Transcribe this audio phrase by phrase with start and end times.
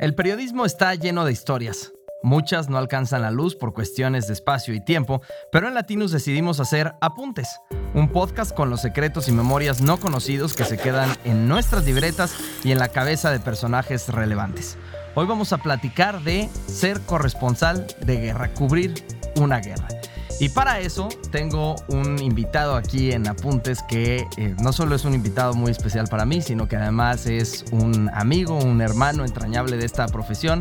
[0.00, 1.92] El periodismo está lleno de historias.
[2.22, 5.20] Muchas no alcanzan la luz por cuestiones de espacio y tiempo,
[5.52, 7.60] pero en Latinos decidimos hacer Apuntes,
[7.92, 12.34] un podcast con los secretos y memorias no conocidos que se quedan en nuestras libretas
[12.64, 14.78] y en la cabeza de personajes relevantes.
[15.14, 19.04] Hoy vamos a platicar de ser corresponsal de guerra, cubrir
[19.36, 19.99] una guerra.
[20.40, 25.12] Y para eso tengo un invitado aquí en Apuntes que eh, no solo es un
[25.12, 29.84] invitado muy especial para mí, sino que además es un amigo, un hermano entrañable de
[29.84, 30.60] esta profesión.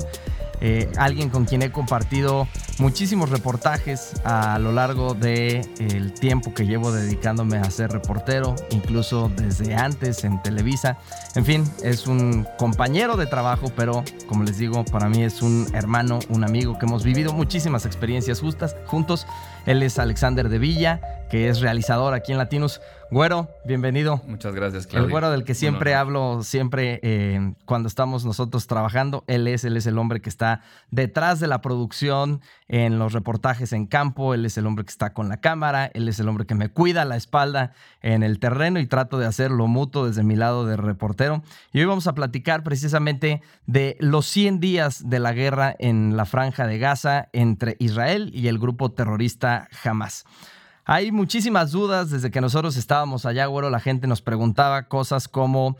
[0.62, 2.46] Eh, alguien con quien he compartido
[2.80, 9.32] muchísimos reportajes a lo largo del el tiempo que llevo dedicándome a ser reportero, incluso
[9.38, 10.98] desde antes en Televisa.
[11.36, 15.68] En fin, es un compañero de trabajo, pero como les digo, para mí es un
[15.73, 19.26] hermano, un amigo que hemos vivido muchísimas experiencias justas, juntos.
[19.70, 22.82] Él es Alexander de Villa, que es realizador aquí en Latinos.
[23.12, 24.22] Güero, bienvenido.
[24.27, 25.05] Muchas gracias, Claudio.
[25.05, 29.23] El güero del que siempre hablo, siempre eh, cuando estamos nosotros trabajando.
[29.25, 30.61] Él es, él es el hombre que está
[30.92, 34.36] detrás de la producción, en los reportajes en campo.
[34.36, 35.89] Él es el hombre que está con la cámara.
[35.95, 39.25] Él es el hombre que me cuida la espalda en el terreno y trato de
[39.25, 41.41] hacerlo mutuo desde mi lado de reportero.
[41.73, 46.25] Y hoy vamos a platicar precisamente de los 100 días de la guerra en la
[46.25, 50.25] franja de Gaza entre Israel y el grupo terrorista Hamas.
[50.92, 53.70] Hay muchísimas dudas desde que nosotros estábamos allá, güero.
[53.70, 55.78] La gente nos preguntaba cosas como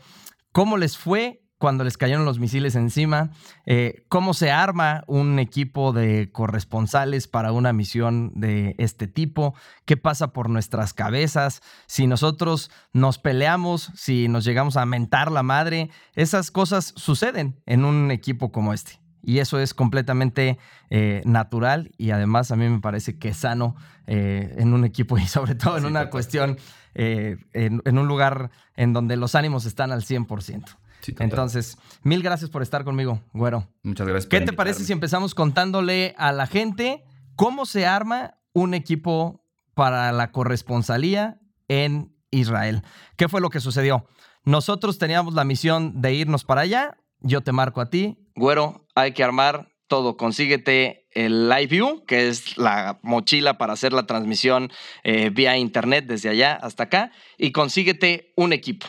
[0.52, 3.30] cómo les fue cuando les cayeron los misiles encima,
[3.66, 9.52] eh, cómo se arma un equipo de corresponsales para una misión de este tipo,
[9.84, 15.42] qué pasa por nuestras cabezas, si nosotros nos peleamos, si nos llegamos a mentar la
[15.42, 19.00] madre, esas cosas suceden en un equipo como este.
[19.22, 20.58] Y eso es completamente
[20.90, 25.18] eh, natural y además a mí me parece que es sano eh, en un equipo
[25.18, 26.58] y sobre todo en una cuestión,
[26.94, 30.76] eh, en, un lugar en donde los ánimos están al 100%.
[31.18, 33.66] Entonces, mil gracias por estar conmigo, güero.
[33.82, 34.28] Muchas gracias.
[34.28, 37.04] ¿Qué te parece si empezamos contándole a la gente
[37.36, 39.42] cómo se arma un equipo
[39.74, 42.82] para la corresponsalía en Israel?
[43.16, 44.06] ¿Qué fue lo que sucedió?
[44.44, 49.12] Nosotros teníamos la misión de irnos para allá, yo te marco a ti, güero, hay
[49.12, 50.16] que armar todo.
[50.16, 54.70] Consíguete el Live View, que es la mochila para hacer la transmisión
[55.02, 58.86] eh, vía internet desde allá hasta acá, y consíguete un equipo.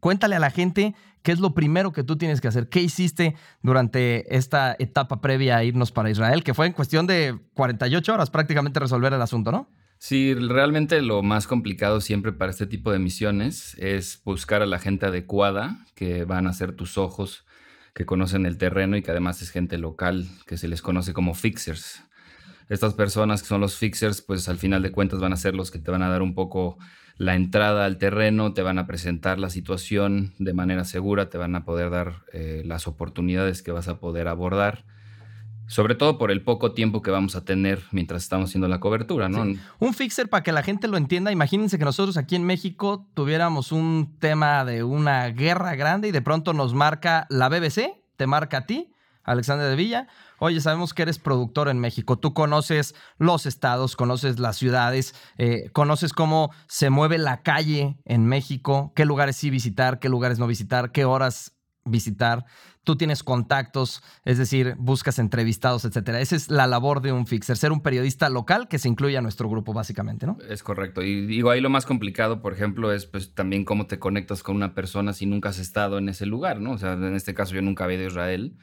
[0.00, 2.68] Cuéntale a la gente qué es lo primero que tú tienes que hacer.
[2.68, 6.44] ¿Qué hiciste durante esta etapa previa a irnos para Israel?
[6.44, 9.68] Que fue en cuestión de 48 horas prácticamente resolver el asunto, ¿no?
[9.98, 14.78] Sí, realmente lo más complicado siempre para este tipo de misiones es buscar a la
[14.78, 17.46] gente adecuada, que van a ser tus ojos,
[17.94, 21.34] que conocen el terreno y que además es gente local, que se les conoce como
[21.34, 22.04] fixers.
[22.68, 25.70] Estas personas que son los fixers, pues al final de cuentas van a ser los
[25.70, 26.78] que te van a dar un poco
[27.16, 31.54] la entrada al terreno, te van a presentar la situación de manera segura, te van
[31.54, 34.84] a poder dar eh, las oportunidades que vas a poder abordar
[35.66, 39.28] sobre todo por el poco tiempo que vamos a tener mientras estamos haciendo la cobertura,
[39.28, 39.44] ¿no?
[39.78, 43.72] Un fixer, para que la gente lo entienda, imagínense que nosotros aquí en México tuviéramos
[43.72, 48.58] un tema de una guerra grande y de pronto nos marca la BBC, te marca
[48.58, 48.92] a ti,
[49.24, 50.08] Alexander de Villa.
[50.38, 52.18] Oye, sabemos que eres productor en México.
[52.18, 58.26] Tú conoces los estados, conoces las ciudades, eh, conoces cómo se mueve la calle en
[58.26, 61.53] México, qué lugares sí visitar, qué lugares no visitar, qué horas
[61.84, 62.44] visitar,
[62.84, 66.20] tú tienes contactos, es decir, buscas entrevistados, etcétera.
[66.20, 69.22] Esa es la labor de un fixer, ser un periodista local que se incluya a
[69.22, 70.38] nuestro grupo, básicamente, ¿no?
[70.48, 71.02] Es correcto.
[71.02, 74.56] Y digo, ahí lo más complicado, por ejemplo, es pues también cómo te conectas con
[74.56, 76.72] una persona si nunca has estado en ese lugar, ¿no?
[76.72, 78.56] O sea, en este caso yo nunca había ido a Israel.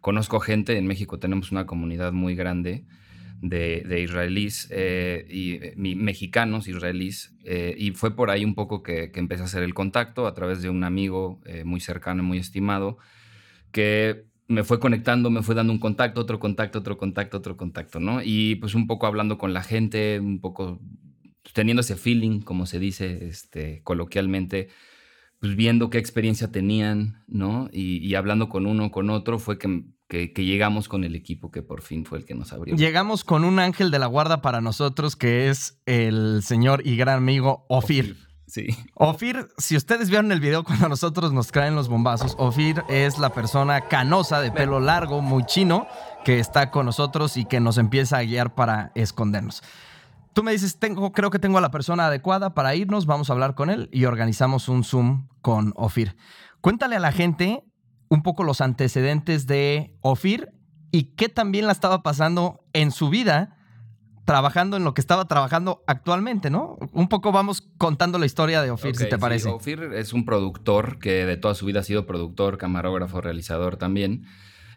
[0.00, 2.86] Conozco gente, en México tenemos una comunidad muy grande
[3.40, 7.34] de, israelíes eh, y mexicanos israelíes.
[7.44, 10.62] Eh, y fue por ahí un poco que, empecé a hacer el contacto a través
[10.62, 12.98] de un amigo eh, muy cercano y muy estimado
[13.72, 18.00] que me fue conectando, me fue dando un contacto, otro contacto, otro contacto, otro contacto,
[18.00, 18.22] ¿no?
[18.22, 20.80] Y pues un poco hablando con la gente, un poco
[21.52, 24.68] teniendo ese feeling, como se dice este, coloquialmente,
[25.40, 27.68] pues viendo qué experiencia tenían, ¿no?
[27.72, 31.62] Y, y hablando con uno, con otro, fue que que, llegamos con el equipo que
[31.62, 32.76] por fin fue el que nos abrió.
[32.76, 37.18] Llegamos con un ángel de la guarda para nosotros que es el señor y gran
[37.18, 38.16] amigo Ofir.
[38.46, 38.68] Sí.
[38.94, 43.30] Ofir, si ustedes vieron el video cuando nosotros nos caen los bombazos, Ofir es la
[43.30, 45.88] persona canosa de pelo largo, muy chino,
[46.24, 49.64] que está con nosotros y que nos empieza a guiar para escondernos.
[50.32, 53.32] Tú me dices, tengo, creo que tengo a la persona adecuada para irnos, vamos a
[53.32, 56.14] hablar con él y organizamos un Zoom con Ofir.
[56.60, 57.64] Cuéntale a la gente
[58.08, 60.52] un poco los antecedentes de Ofir
[60.92, 63.56] y qué también la estaba pasando en su vida
[64.26, 66.78] trabajando en lo que estaba trabajando actualmente, ¿no?
[66.92, 69.48] Un poco vamos contando la historia de Ofir, si te parece.
[69.48, 74.24] Ofir es un productor que de toda su vida ha sido productor, camarógrafo, realizador también.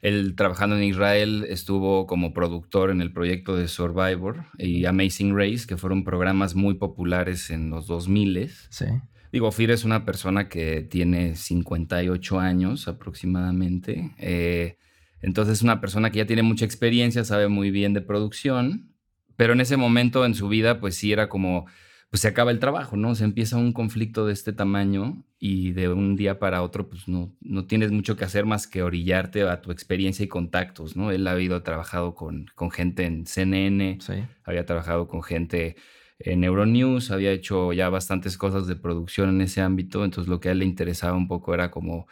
[0.02, 5.66] Él trabajando en Israel estuvo como productor en el proyecto de Survivor y Amazing Race,
[5.68, 8.52] que fueron programas muy populares en los 2000.
[8.70, 8.86] Sí.
[9.32, 14.12] Digo, Ofir es una persona que tiene 58 años aproximadamente.
[14.18, 14.78] Eh,
[15.22, 18.96] entonces es una persona que ya tiene mucha experiencia, sabe muy bien de producción,
[19.36, 21.68] pero en ese momento en su vida pues sí era como,
[22.10, 23.14] pues se acaba el trabajo, ¿no?
[23.16, 27.36] Se empieza un conflicto de este tamaño y de un día para otro pues no,
[27.42, 31.12] no tienes mucho que hacer más que orillarte a tu experiencia y contactos, ¿no?
[31.12, 34.00] Él ha habido trabajado con, con gente en CNN,
[34.44, 35.76] había trabajado con gente
[36.20, 40.50] en Euronews, había hecho ya bastantes cosas de producción en ese ámbito, entonces lo que
[40.50, 42.08] a él le interesaba un poco era como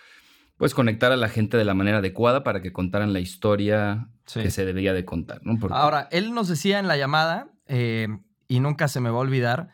[0.55, 4.49] pues conectar a la gente de la manera adecuada para que contaran la historia que
[4.49, 5.41] se debía de contar.
[5.43, 5.59] ¿no?
[5.69, 8.07] Ahora, él nos decía en la llamada, eh,
[8.47, 9.69] y nunca se me va a olvidar,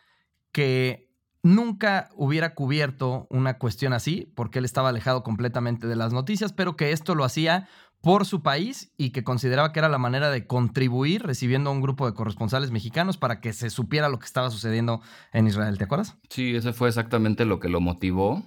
[0.51, 1.09] que
[1.41, 6.75] nunca hubiera cubierto una cuestión así, porque él estaba alejado completamente de las noticias, pero
[6.75, 7.67] que esto lo hacía
[8.03, 11.81] por su país y que consideraba que era la manera de contribuir recibiendo a un
[11.81, 15.01] grupo de corresponsales mexicanos para que se supiera lo que estaba sucediendo
[15.31, 15.77] en Israel.
[15.77, 16.17] ¿Te acuerdas?
[16.29, 18.43] Sí, ese fue exactamente lo que lo motivó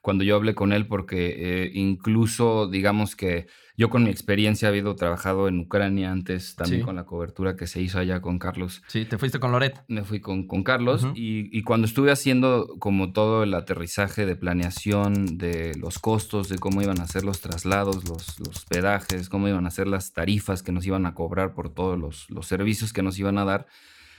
[0.00, 4.68] cuando yo hablé con él, porque eh, incluso, digamos que yo con mi experiencia he
[4.68, 8.82] habido trabajado en Ucrania antes, también con la cobertura que se hizo allá con Carlos.
[8.88, 9.82] Sí, te fuiste con Loret.
[9.88, 15.38] Me fui con, con Carlos y, cuando estuve haciendo como todo el aterrizaje de planeación
[15.38, 19.66] de los costos, de cómo iban a ser los traslados, los, los pedajes, cómo iban
[19.66, 23.02] a ser las tarifas que nos iban a cobrar por todos los, los servicios que
[23.02, 23.66] nos iban a dar,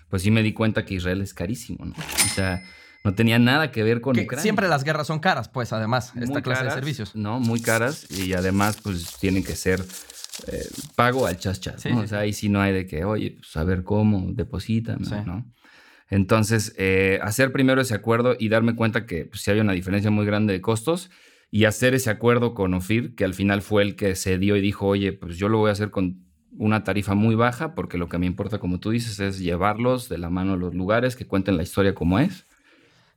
[0.09, 1.93] pues sí me di cuenta que Israel es carísimo, ¿no?
[1.93, 2.63] O sea
[3.03, 4.41] no tenía nada que ver con Ucrania.
[4.41, 7.15] Siempre las guerras son caras, pues, además, esta clase de servicios.
[7.15, 9.83] No, muy caras y además, pues, tienen que ser
[10.47, 12.01] eh, pago al chas chas, ¿no?
[12.01, 15.45] O sea, ahí sí no hay de que, oye, pues, a ver cómo, deposita, ¿no?
[16.09, 20.11] Entonces, eh, hacer primero ese acuerdo y darme cuenta que pues, sí había una diferencia
[20.11, 21.09] muy grande de costos
[21.49, 24.61] y hacer ese acuerdo con Ofir, que al final fue el que se dio y
[24.61, 26.25] dijo, oye, pues yo lo voy a hacer con
[26.57, 30.17] una tarifa muy baja, porque lo que me importa, como tú dices, es llevarlos de
[30.17, 32.45] la mano a los lugares, que cuenten la historia como es.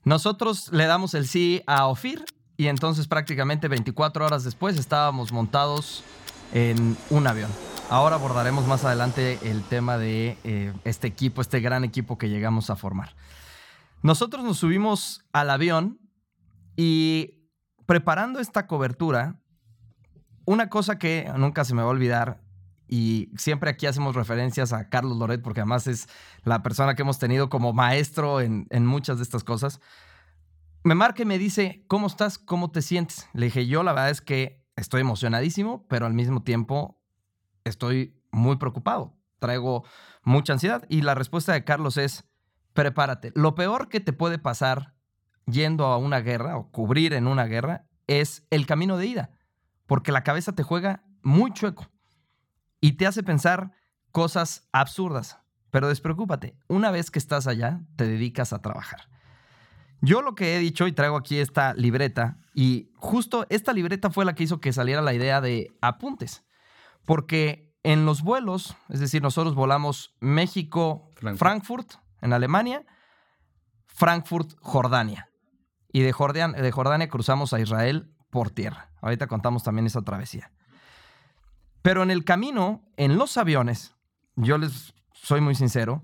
[0.05, 2.25] Nosotros le damos el sí a Ofir
[2.57, 6.05] y entonces prácticamente 24 horas después estábamos montados
[6.53, 7.51] en un avión.
[7.91, 12.71] Ahora abordaremos más adelante el tema de eh, este equipo, este gran equipo que llegamos
[12.71, 13.15] a formar.
[14.03, 15.99] Nosotros nos subimos al avión
[16.77, 17.49] y
[17.87, 19.41] preparando esta cobertura,
[20.45, 22.44] una cosa que nunca se me va a olvidar
[22.87, 26.09] y siempre aquí hacemos referencias a Carlos Loret porque además es
[26.45, 29.81] la persona que hemos tenido como maestro en, muchas de estas cosas.
[30.83, 32.39] Me marca y me dice, ¿cómo estás?
[32.39, 33.29] ¿Cómo te sientes?
[33.33, 37.01] Le dije, yo la verdad es que estoy emocionadísimo, pero al mismo tiempo
[37.65, 39.17] estoy muy preocupado.
[39.39, 39.85] Traigo
[40.23, 40.85] mucha ansiedad.
[40.91, 42.25] Y la respuesta de Carlos es,
[42.75, 43.33] prepárate.
[43.35, 44.95] Lo peor que te puede pasar
[45.47, 49.31] yendo a una guerra o cubrir en una guerra es el camino de ida,
[49.87, 51.89] porque la cabeza te juega muy chueco
[52.85, 53.73] y te hace pensar
[54.13, 55.39] cosas absurdas.
[55.71, 59.09] Pero despreocúpate, una vez que estás allá, te dedicas a trabajar.
[60.03, 64.27] Yo lo que he dicho y traigo aquí esta libreta, y justo esta libreta fue
[64.27, 66.45] la que hizo que saliera la idea de apuntes,
[67.07, 72.85] porque en los vuelos, es decir, nosotros volamos México-Frankfurt en Alemania,
[73.87, 75.31] Frankfurt-Jordania,
[75.91, 78.91] y de Jordania, de Jordania cruzamos a Israel por tierra.
[79.01, 80.53] Ahorita contamos también esa travesía.
[81.85, 83.95] Pero en el camino, en los aviones,
[84.37, 86.03] yo les soy muy sincero,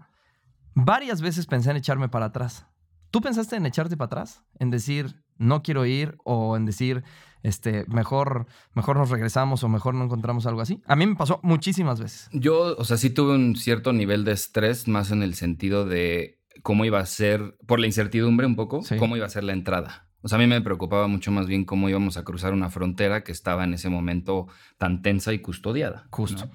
[0.74, 2.66] varias veces pensé en echarme para atrás.
[3.10, 4.44] ¿Tú pensaste en echarte para atrás?
[4.58, 7.02] En decir, no quiero ir o en decir,
[7.42, 10.82] este, mejor, mejor nos regresamos o mejor no encontramos algo así.
[10.86, 12.28] A mí me pasó muchísimas veces.
[12.34, 16.42] Yo, o sea, sí tuve un cierto nivel de estrés, más en el sentido de
[16.62, 20.09] cómo iba a ser, por la incertidumbre un poco, cómo iba a ser la entrada.
[20.22, 23.24] O sea, a mí me preocupaba mucho más bien cómo íbamos a cruzar una frontera
[23.24, 24.48] que estaba en ese momento
[24.78, 26.06] tan tensa y custodiada.
[26.10, 26.48] Justo.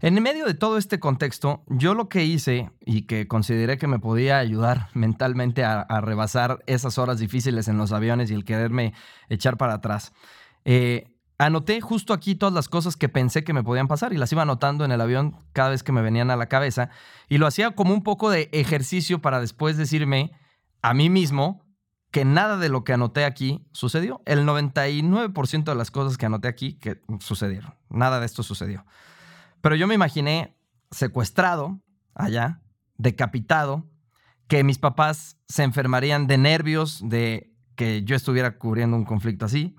[0.00, 3.98] En medio de todo este contexto, yo lo que hice y que consideré que me
[3.98, 8.92] podía ayudar mentalmente a, rebasar esas horas difíciles en los aviones y el quererme
[9.30, 10.12] echar para atrás,
[10.66, 11.06] eh,
[11.38, 14.42] anoté justo aquí todas las cosas que pensé que me podían pasar y las iba
[14.42, 16.90] anotando en el avión cada vez que me venían a la cabeza
[17.28, 20.32] y lo hacía como un poco de ejercicio para después decirme
[20.82, 21.63] a mí mismo,
[22.14, 24.22] que nada de lo que anoté aquí sucedió.
[24.24, 27.74] El 99% de las cosas que anoté aquí que sucedieron.
[27.90, 28.86] Nada de esto sucedió.
[29.60, 30.56] Pero yo me imaginé
[30.92, 31.80] secuestrado
[32.14, 32.62] allá,
[32.98, 33.90] decapitado,
[34.46, 39.74] que mis papás se enfermarían de nervios de que yo estuviera cubriendo un conflicto así,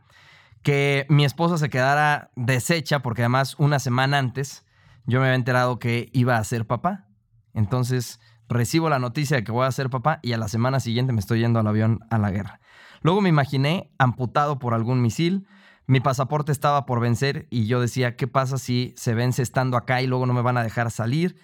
[0.61, 4.65] que mi esposa se quedara deshecha porque además una semana antes
[5.05, 7.07] yo me había enterado que iba a ser papá.
[7.53, 11.13] Entonces recibo la noticia de que voy a ser papá y a la semana siguiente
[11.13, 12.59] me estoy yendo al avión a la guerra.
[13.01, 15.47] Luego me imaginé amputado por algún misil,
[15.87, 20.01] mi pasaporte estaba por vencer y yo decía, ¿qué pasa si se vence estando acá
[20.01, 21.35] y luego no me van a dejar salir?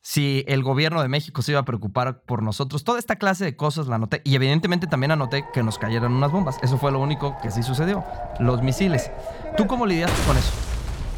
[0.00, 2.84] Si el gobierno de México se iba a preocupar por nosotros.
[2.84, 4.20] Toda esta clase de cosas la anoté.
[4.24, 6.58] Y evidentemente también anoté que nos cayeran unas bombas.
[6.62, 8.04] Eso fue lo único que sí sucedió.
[8.38, 9.10] Los misiles.
[9.56, 10.52] ¿Tú cómo lidiaste con eso?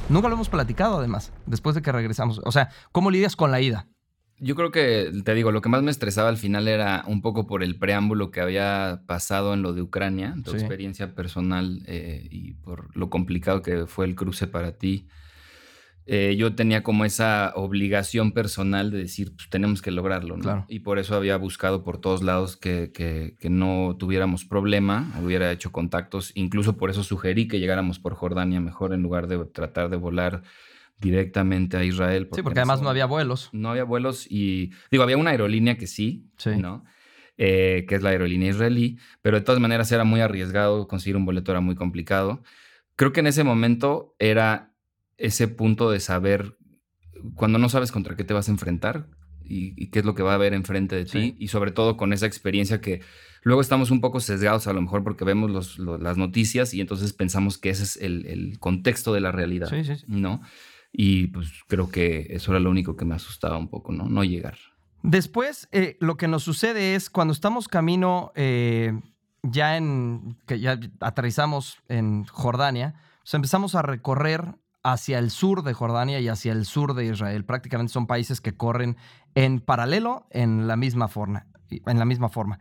[0.08, 2.40] Nunca lo hemos platicado además, después de que regresamos.
[2.44, 3.88] O sea, ¿cómo lidias con la ida?
[4.38, 7.46] Yo creo que, te digo, lo que más me estresaba al final era un poco
[7.46, 12.52] por el preámbulo que había pasado en lo de Ucrania, tu experiencia personal eh, y
[12.54, 15.08] por lo complicado que fue el cruce para ti.
[16.08, 20.64] Eh, yo tenía como esa obligación personal de decir, pues tenemos que lograrlo, ¿no?
[20.68, 25.50] Y por eso había buscado por todos lados que, que, que, no tuviéramos problema, hubiera
[25.50, 29.88] hecho contactos, incluso por eso sugerí que llegáramos por Jordania mejor en lugar de tratar
[29.88, 30.42] de volar
[30.98, 32.28] directamente a Israel.
[32.32, 33.50] sí, porque además no había vuelos.
[33.52, 36.84] No había vuelos y, digo, había una aerolínea que sí, ¿no?
[37.38, 41.26] Eh, que es la aerolínea israelí, pero de todas maneras era muy arriesgado, conseguir un
[41.26, 42.42] boleto era muy complicado.
[42.94, 44.72] Creo que en ese momento era
[45.18, 46.56] ese punto de saber,
[47.34, 49.08] cuando no sabes contra qué te vas a enfrentar
[49.44, 52.14] y, qué es lo que va a haber enfrente de ti, y sobre todo con
[52.14, 53.02] esa experiencia que
[53.42, 57.58] luego estamos un poco sesgados a lo mejor porque vemos las noticias y entonces pensamos
[57.58, 60.40] que ese es el, el contexto de la realidad, sí, sí, ¿no?
[60.98, 64.08] Y pues creo que eso era lo único que me asustaba un poco, ¿no?
[64.08, 64.56] No llegar.
[65.02, 68.98] Después, eh, lo que nos sucede es cuando estamos camino eh,
[69.42, 75.74] ya en, que ya aterrizamos en Jordania, pues empezamos a recorrer hacia el sur de
[75.74, 77.44] Jordania y hacia el sur de Israel.
[77.44, 78.96] Prácticamente son países que corren
[79.34, 81.46] en paralelo en la misma forma.
[81.68, 82.58] En la misma forma.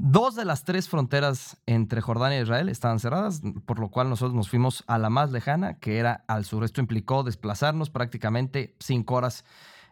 [0.00, 4.34] Dos de las tres fronteras entre Jordania e Israel estaban cerradas, por lo cual nosotros
[4.34, 6.62] nos fuimos a la más lejana, que era al sur.
[6.62, 9.44] Esto implicó desplazarnos prácticamente cinco horas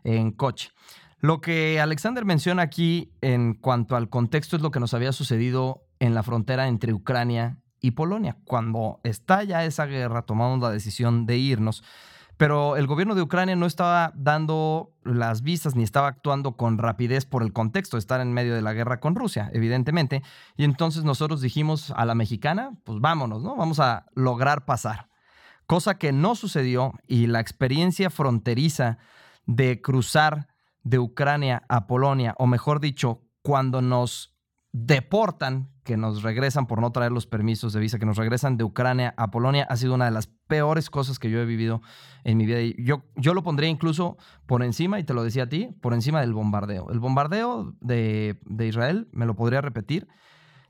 [0.05, 0.71] en coche.
[1.19, 5.83] Lo que Alexander menciona aquí en cuanto al contexto es lo que nos había sucedido
[5.99, 8.37] en la frontera entre Ucrania y Polonia.
[8.45, 11.83] Cuando estalla esa guerra, tomamos la decisión de irnos
[12.37, 17.25] pero el gobierno de Ucrania no estaba dando las visas ni estaba actuando con rapidez
[17.25, 20.23] por el contexto de estar en medio de la guerra con Rusia, evidentemente.
[20.57, 23.57] Y entonces nosotros dijimos a la mexicana, pues vámonos, ¿no?
[23.57, 25.09] Vamos a lograr pasar.
[25.67, 28.99] Cosa que no sucedió y la experiencia fronteriza
[29.47, 30.49] de cruzar
[30.83, 34.37] de Ucrania a Polonia, o mejor dicho, cuando nos
[34.73, 38.65] deportan, que nos regresan por no traer los permisos de visa, que nos regresan de
[38.65, 41.81] Ucrania a Polonia, ha sido una de las peores cosas que yo he vivido
[42.25, 42.59] en mi vida.
[42.77, 46.21] Yo, yo lo pondría incluso por encima, y te lo decía a ti, por encima
[46.21, 46.91] del bombardeo.
[46.91, 50.09] El bombardeo de, de Israel me lo podría repetir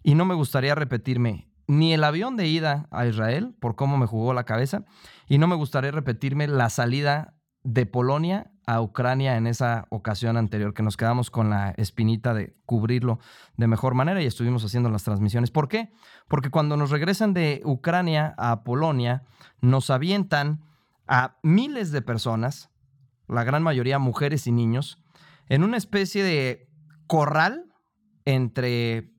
[0.03, 4.07] y no me gustaría repetirme ni el avión de ida a Israel por cómo me
[4.07, 4.85] jugó la cabeza
[5.27, 10.75] y no me gustaría repetirme la salida de Polonia a Ucrania en esa ocasión anterior,
[10.75, 13.21] que nos quedamos con la espinita de cubrirlo
[13.57, 15.53] de mejor manera y estuvimos haciendo las transmisiones.
[15.53, 15.93] ¿Por qué?
[16.27, 19.23] Porque cuando nos regresan de Ucrania a Polonia,
[19.61, 20.63] nos avientan
[21.07, 22.71] a miles de personas,
[23.29, 24.99] la gran mayoría mujeres y niños,
[25.49, 26.69] en una especie de
[27.07, 27.73] corral
[28.25, 29.13] entre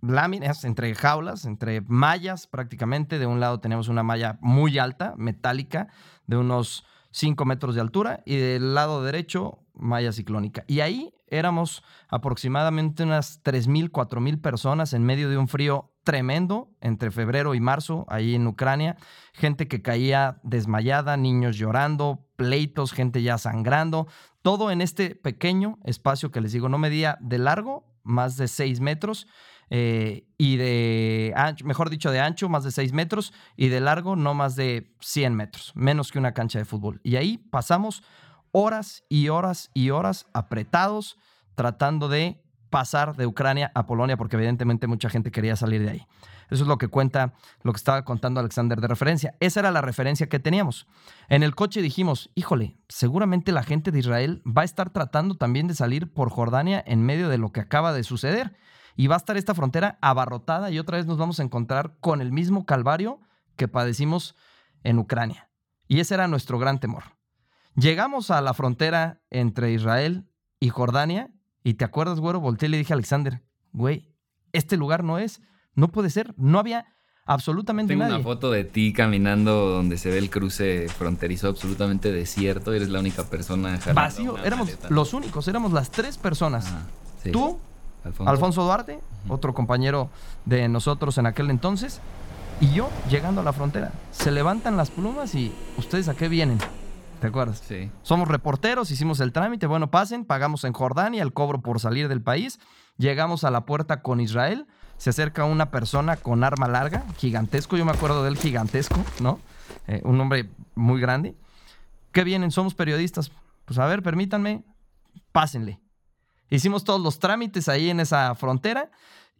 [0.00, 3.18] láminas, entre jaulas, entre mallas prácticamente.
[3.18, 5.88] De un lado tenemos una malla muy alta, metálica,
[6.26, 6.86] de unos
[7.16, 10.64] 5 metros de altura y del lado derecho malla ciclónica.
[10.66, 17.10] Y ahí éramos aproximadamente unas 3.000, 4.000 personas en medio de un frío tremendo entre
[17.10, 18.98] febrero y marzo ahí en Ucrania.
[19.32, 24.08] Gente que caía desmayada, niños llorando, pleitos, gente ya sangrando.
[24.42, 28.80] Todo en este pequeño espacio que les digo, no medía de largo, más de 6
[28.80, 29.26] metros
[29.70, 34.16] eh, y de ancho, mejor dicho, de ancho, más de 6 metros, y de largo,
[34.16, 37.00] no más de 100 metros, menos que una cancha de fútbol.
[37.02, 38.02] Y ahí pasamos
[38.52, 41.18] horas y horas y horas apretados
[41.54, 46.06] tratando de pasar de Ucrania a Polonia, porque evidentemente mucha gente quería salir de ahí.
[46.50, 49.34] Eso es lo que cuenta, lo que estaba contando Alexander de referencia.
[49.40, 50.86] Esa era la referencia que teníamos.
[51.28, 55.66] En el coche dijimos, híjole, seguramente la gente de Israel va a estar tratando también
[55.66, 58.54] de salir por Jordania en medio de lo que acaba de suceder
[58.96, 62.20] y va a estar esta frontera abarrotada y otra vez nos vamos a encontrar con
[62.20, 63.20] el mismo calvario
[63.56, 64.34] que padecimos
[64.82, 65.50] en Ucrania.
[65.86, 67.04] Y ese era nuestro gran temor.
[67.74, 70.24] Llegamos a la frontera entre Israel
[70.60, 71.30] y Jordania
[71.62, 74.14] y te acuerdas, güero, volteé y le dije a Alexander, güey,
[74.52, 75.42] este lugar no es,
[75.74, 76.86] no puede ser, no había
[77.26, 78.16] absolutamente Tengo nadie.
[78.16, 83.00] una foto de ti caminando donde se ve el cruce fronterizo absolutamente desierto, eres la
[83.00, 83.78] única persona.
[83.92, 86.72] Vacío, éramos los únicos, éramos las tres personas.
[87.32, 87.58] Tú,
[88.26, 90.10] Alfonso, Duarte, otro compañero
[90.44, 92.00] de nosotros en aquel entonces,
[92.60, 93.92] y yo llegando a la frontera.
[94.10, 96.58] Se levantan las plumas y ustedes a qué vienen.
[97.20, 97.62] ¿Te acuerdas?
[97.66, 97.90] Sí.
[98.02, 102.20] Somos reporteros, hicimos el trámite, bueno, pasen, pagamos en Jordania el cobro por salir del
[102.20, 102.60] país,
[102.98, 104.66] llegamos a la puerta con Israel,
[104.98, 109.40] se acerca una persona con arma larga, gigantesco, yo me acuerdo del gigantesco, ¿no?
[109.86, 111.34] Eh, un hombre muy grande.
[112.12, 112.50] ¿Qué vienen?
[112.50, 113.30] Somos periodistas.
[113.64, 114.62] Pues a ver, permítanme,
[115.32, 115.80] pásenle.
[116.50, 118.90] Hicimos todos los trámites ahí en esa frontera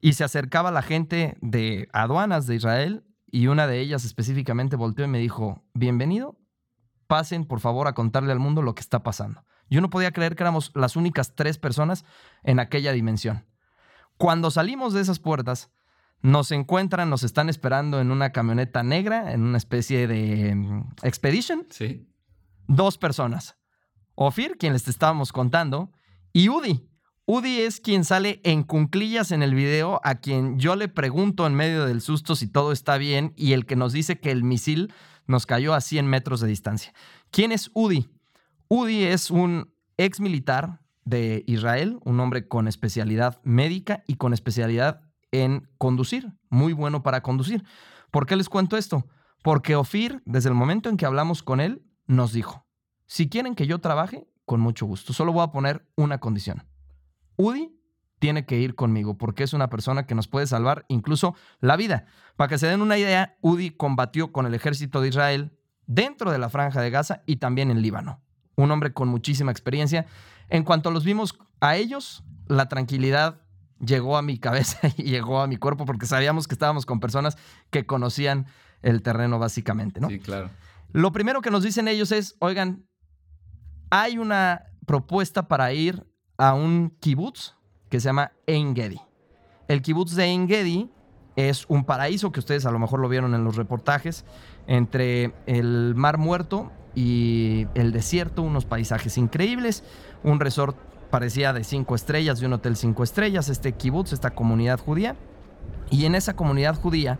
[0.00, 5.04] y se acercaba la gente de aduanas de Israel y una de ellas específicamente volteó
[5.04, 6.38] y me dijo, bienvenido,
[7.06, 9.44] pasen por favor a contarle al mundo lo que está pasando.
[9.68, 12.04] Yo no podía creer que éramos las únicas tres personas
[12.42, 13.46] en aquella dimensión.
[14.16, 15.70] Cuando salimos de esas puertas,
[16.22, 21.66] nos encuentran, nos están esperando en una camioneta negra, en una especie de mm, expedition.
[21.70, 22.08] Sí.
[22.66, 23.56] Dos personas.
[24.14, 25.92] Ofir, quien les estábamos contando,
[26.32, 26.88] y Udi.
[27.28, 31.54] Udi es quien sale en cunclillas en el video, a quien yo le pregunto en
[31.54, 34.94] medio del susto si todo está bien y el que nos dice que el misil
[35.26, 36.94] nos cayó a 100 metros de distancia.¿
[37.32, 38.08] Quién es Udi?
[38.68, 45.00] Udi es un ex militar de Israel, un hombre con especialidad médica y con especialidad
[45.32, 47.64] en conducir, muy bueno para conducir.
[48.12, 49.04] ¿Por qué les cuento esto?
[49.42, 52.68] Porque Ofir, desde el momento en que hablamos con él, nos dijo,
[53.06, 56.62] si quieren que yo trabaje, con mucho gusto, solo voy a poner una condición.
[57.36, 57.72] Udi
[58.18, 62.06] tiene que ir conmigo porque es una persona que nos puede salvar incluso la vida.
[62.36, 66.38] Para que se den una idea, Udi combatió con el ejército de Israel dentro de
[66.38, 68.22] la franja de Gaza y también en Líbano
[68.56, 70.06] un hombre con muchísima experiencia.
[70.48, 73.40] En cuanto los vimos a ellos, la tranquilidad
[73.78, 77.36] llegó a mi cabeza y llegó a mi cuerpo porque sabíamos que estábamos con personas
[77.70, 78.46] que conocían
[78.82, 80.08] el terreno básicamente, ¿no?
[80.08, 80.50] Sí, claro.
[80.92, 82.86] Lo primero que nos dicen ellos es, oigan,
[83.90, 86.06] hay una propuesta para ir
[86.38, 87.54] a un kibutz
[87.88, 89.00] que se llama Engedi.
[89.68, 90.90] El kibutz de Engedi
[91.36, 94.24] es un paraíso que ustedes a lo mejor lo vieron en los reportajes
[94.66, 99.84] entre el Mar Muerto y el desierto, unos paisajes increíbles,
[100.24, 100.76] un resort
[101.10, 105.14] parecía de cinco estrellas, de un hotel cinco estrellas, este kibutz, esta comunidad judía.
[105.90, 107.18] Y en esa comunidad judía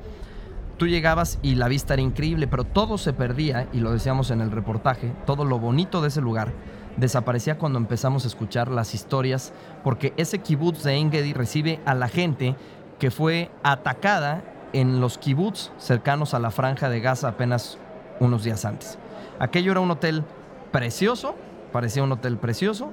[0.77, 4.41] tú llegabas y la vista era increíble, pero todo se perdía, y lo decíamos en
[4.41, 6.53] el reportaje, todo lo bonito de ese lugar
[6.97, 9.53] desaparecía cuando empezamos a escuchar las historias,
[9.85, 12.57] porque ese kibutz de Engedi recibe a la gente
[12.99, 17.79] que fue atacada en los kibutz cercanos a la franja de Gaza apenas
[18.21, 18.99] unos días antes.
[19.39, 20.25] Aquello era un hotel
[20.73, 21.35] precioso,
[21.73, 22.91] parecía un hotel precioso,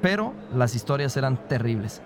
[0.00, 2.02] pero las historias eran terribles.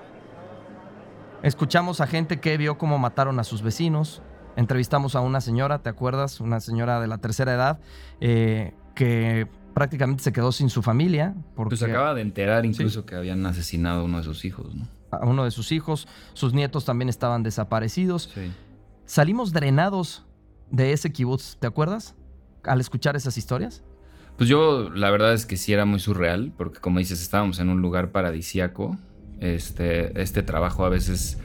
[1.43, 4.23] Escuchamos a gente que vio cómo mataron a sus vecinos.
[4.57, 6.41] Entrevistamos a una señora, ¿te acuerdas?
[6.41, 7.81] Una señora de la tercera edad
[8.21, 11.35] eh, que prácticamente se quedó sin su familia.
[11.55, 14.87] Porque pues acaba de enterar incluso que habían asesinado a uno de sus hijos, ¿no?
[15.11, 16.09] A uno de sus hijos.
[16.33, 18.33] Sus nietos también estaban desaparecidos.
[19.05, 20.25] Salimos drenados
[20.71, 22.15] de ese kibutz, ¿te acuerdas?
[22.67, 23.83] al escuchar esas historias?
[24.37, 27.69] Pues yo la verdad es que sí era muy surreal, porque como dices, estábamos en
[27.69, 28.97] un lugar paradisiaco.
[29.41, 31.39] Este, este trabajo a veces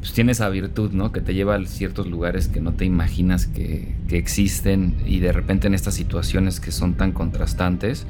[0.00, 1.12] pues, tiene esa virtud, ¿no?
[1.12, 5.66] Que te lleva a ciertos lugares que no te imaginas que, existen y de repente
[5.66, 8.06] en estas situaciones que son tan contrastantes.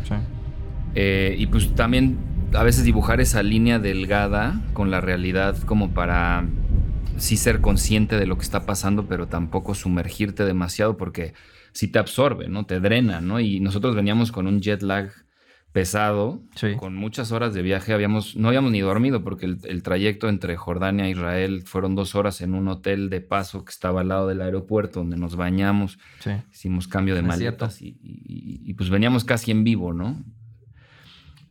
[0.94, 2.18] Eh, y pues también
[2.55, 6.46] a veces dibujar esa línea delgada con la realidad como para
[7.16, 11.35] sí ser consciente de lo que está pasando, pero tampoco sumergirte demasiado porque
[11.72, 12.64] sí te absorbe, ¿no?
[12.64, 13.40] Te drena, ¿no?
[13.40, 15.11] Y nosotros veníamos con un jet lag
[15.73, 16.43] pesado,
[16.79, 21.07] con muchas horas de viaje, habíamos, no habíamos ni dormido porque el, trayecto entre Jordania
[21.07, 24.41] e Israel fueron dos horas en un hotel de paso que estaba al lado del
[24.41, 25.99] aeropuerto donde nos bañamos,
[26.51, 30.25] hicimos cambio de maletas y, pues veníamos casi en vivo, ¿no?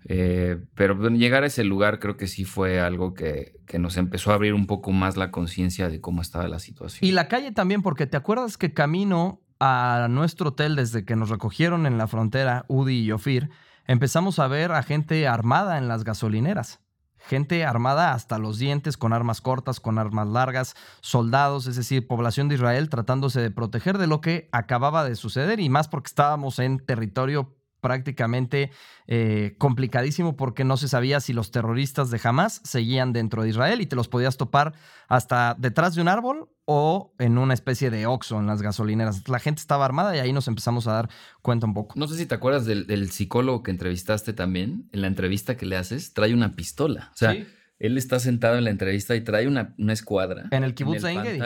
[0.10, 4.32] Eh, pero llegar a ese lugar creo que sí fue algo que, que nos empezó
[4.32, 7.08] a abrir un poco más la conciencia de cómo estaba la situación.
[7.08, 11.30] Y la calle también, porque te acuerdas que camino a nuestro hotel desde que nos
[11.30, 13.50] recogieron en la frontera Udi y Ofir,
[13.88, 16.80] empezamos a ver a gente armada en las gasolineras.
[17.18, 22.48] Gente armada hasta los dientes, con armas cortas, con armas largas, soldados, es decir, población
[22.48, 26.60] de Israel tratándose de proteger de lo que acababa de suceder y más porque estábamos
[26.60, 28.72] en territorio prácticamente
[29.08, 33.82] eh, complicadísimo porque no se sabía si los terroristas de Hamas seguían dentro de Israel
[33.82, 34.74] y te los podías topar
[35.08, 39.28] hasta detrás de un árbol o en una especie de oxo en las gasolineras.
[39.30, 41.10] La gente estaba armada y ahí nos empezamos a dar
[41.42, 41.96] cuenta un poco.
[41.98, 44.90] No sé si te acuerdas del, psicólogo que entrevistaste también.
[44.92, 47.10] En la entrevista que le haces, trae una pistola.
[47.14, 47.38] O sea,
[47.80, 50.46] él está sentado en la entrevista y trae una, escuadra.
[50.52, 51.40] En el kibbutz de Engedi.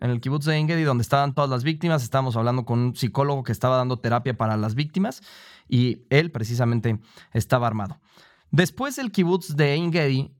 [0.00, 2.02] En el kibbutz de Engedi, donde estaban todas las víctimas.
[2.02, 5.22] Estábamos hablando con un psicólogo que estaba dando terapia para las víctimas
[5.68, 6.98] y él precisamente
[7.32, 8.00] estaba armado.
[8.50, 10.36] Después del kibbutz de Engedi,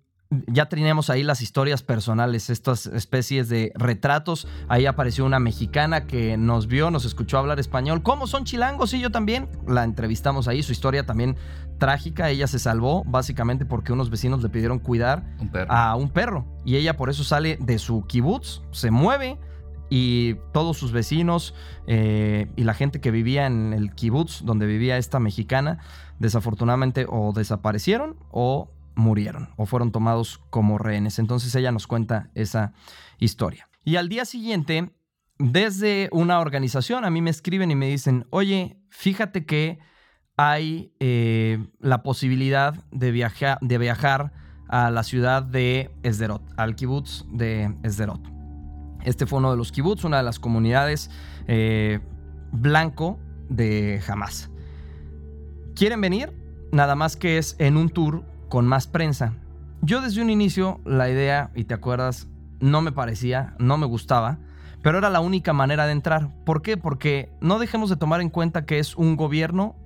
[0.48, 4.48] ya teníamos ahí las historias personales, estas especies de retratos.
[4.68, 8.02] Ahí apareció una mexicana que nos vio, nos escuchó hablar español.
[8.02, 8.92] ¿Cómo son chilangos?
[8.94, 9.48] Y yo también.
[9.68, 11.36] La entrevistamos ahí, su historia también
[11.78, 12.30] trágica.
[12.30, 15.24] Ella se salvó básicamente porque unos vecinos le pidieron cuidar
[15.68, 16.44] a un perro.
[16.64, 19.38] Y ella por eso sale de su kibutz, se mueve
[19.88, 21.54] y todos sus vecinos
[21.86, 25.78] eh, y la gente que vivía en el kibutz donde vivía esta mexicana,
[26.18, 31.18] desafortunadamente o desaparecieron o murieron o fueron tomados como rehenes.
[31.18, 32.72] Entonces ella nos cuenta esa
[33.18, 33.68] historia.
[33.84, 34.90] Y al día siguiente,
[35.38, 39.78] desde una organización, a mí me escriben y me dicen, oye, fíjate que
[40.36, 44.32] hay eh, la posibilidad de, viajar, de viajar
[44.68, 48.35] a la ciudad de Esderot, al kibutz de Esderot.
[49.06, 51.10] Este fue uno de los kibutz, una de las comunidades
[51.46, 52.00] eh,
[52.50, 54.50] blanco de Hamas.
[55.76, 56.32] ¿Quieren venir?
[56.72, 59.32] Nada más que es en un tour con más prensa.
[59.80, 62.26] Yo desde un inicio la idea, y te acuerdas,
[62.58, 64.38] no me parecía, no me gustaba,
[64.82, 66.30] pero era la única manera de entrar.
[66.44, 66.76] ¿Por qué?
[66.76, 69.76] Porque no dejemos de tomar en cuenta que es un gobierno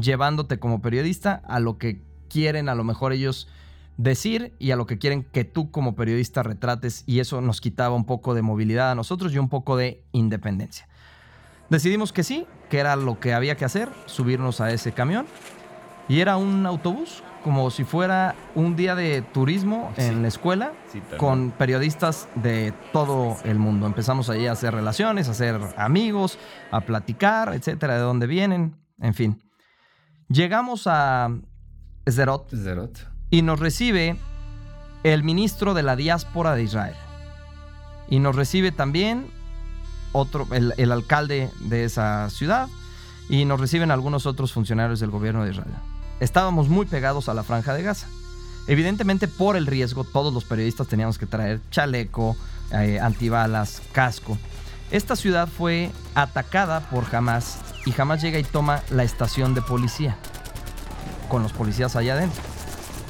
[0.00, 3.48] llevándote como periodista a lo que quieren a lo mejor ellos
[3.96, 7.94] decir y a lo que quieren que tú como periodista retrates y eso nos quitaba
[7.94, 10.88] un poco de movilidad a nosotros y un poco de independencia.
[11.70, 15.26] Decidimos que sí, que era lo que había que hacer, subirnos a ese camión
[16.08, 20.72] y era un autobús como si fuera un día de turismo en la escuela
[21.16, 23.86] con periodistas de todo el mundo.
[23.86, 26.38] Empezamos ahí a hacer relaciones, a hacer amigos,
[26.70, 29.42] a platicar, etcétera, de dónde vienen, en fin.
[30.28, 31.30] Llegamos a
[32.08, 32.52] Zerot,
[33.32, 34.16] y nos recibe
[35.02, 36.94] el ministro de la diáspora de Israel.
[38.08, 39.26] Y nos recibe también
[40.12, 42.68] otro, el, alcalde de esa ciudad
[43.28, 45.74] y nos reciben algunos otros funcionarios del gobierno de Israel
[46.22, 48.06] estábamos muy pegados a la franja de Gaza.
[48.68, 52.36] Evidentemente por el riesgo, todos los periodistas teníamos que traer chaleco,
[52.70, 54.38] eh, antibalas, casco.
[54.92, 60.16] Esta ciudad fue atacada por Hamas y Hamas llega y toma la estación de policía,
[61.28, 62.42] con los policías allá adentro.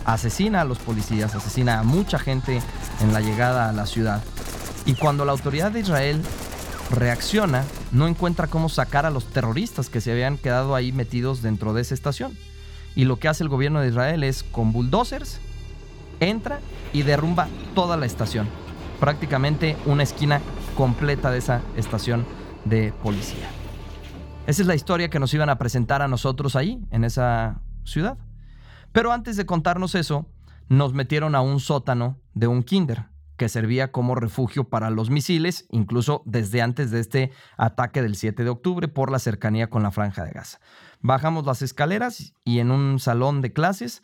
[0.04, 2.60] Asesina a los policías, asesina a mucha gente
[3.00, 4.22] en la llegada a la ciudad.
[4.84, 6.22] Y cuando la autoridad de Israel
[6.90, 11.72] reacciona, no encuentra cómo sacar a los terroristas que se habían quedado ahí metidos dentro
[11.72, 12.36] de esa estación.
[12.94, 15.40] Y lo que hace el gobierno de Israel es con bulldozers,
[16.20, 16.60] entra
[16.92, 18.48] y derrumba toda la estación.
[19.00, 20.40] Prácticamente una esquina
[20.76, 22.24] completa de esa estación
[22.64, 23.48] de policía.
[24.46, 28.18] Esa es la historia que nos iban a presentar a nosotros ahí, en esa ciudad.
[28.92, 30.30] Pero antes de contarnos eso,
[30.68, 35.66] nos metieron a un sótano de un kinder que servía como refugio para los misiles,
[35.70, 39.90] incluso desde antes de este ataque del 7 de octubre por la cercanía con la
[39.90, 40.60] franja de Gaza.
[41.00, 44.02] Bajamos las escaleras y en un salón de clases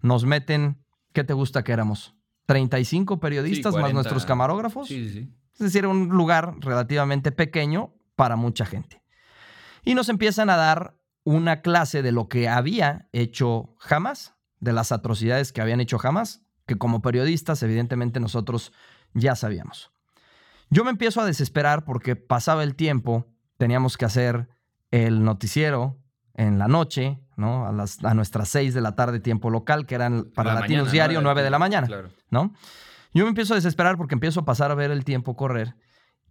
[0.00, 2.16] nos meten, ¿qué te gusta que éramos?
[2.46, 4.88] 35 periodistas más nuestros camarógrafos.
[4.88, 5.32] Sí, sí.
[5.52, 9.02] Es decir, un lugar relativamente pequeño para mucha gente.
[9.84, 14.92] Y nos empiezan a dar una clase de lo que había hecho jamás, de las
[14.92, 18.72] atrocidades que habían hecho jamás, que como periodistas evidentemente nosotros
[19.14, 19.90] ya sabíamos.
[20.70, 24.48] Yo me empiezo a desesperar porque pasaba el tiempo, teníamos que hacer
[24.90, 26.00] el noticiero,
[26.40, 27.66] en la noche, ¿no?
[27.66, 31.20] A, las, a nuestras 6 de la tarde tiempo local, que eran para Latinos Diario
[31.20, 31.86] 9 de la mañana,
[32.30, 32.54] ¿no?
[33.12, 35.76] Yo me empiezo a desesperar porque empiezo a pasar a ver el tiempo correr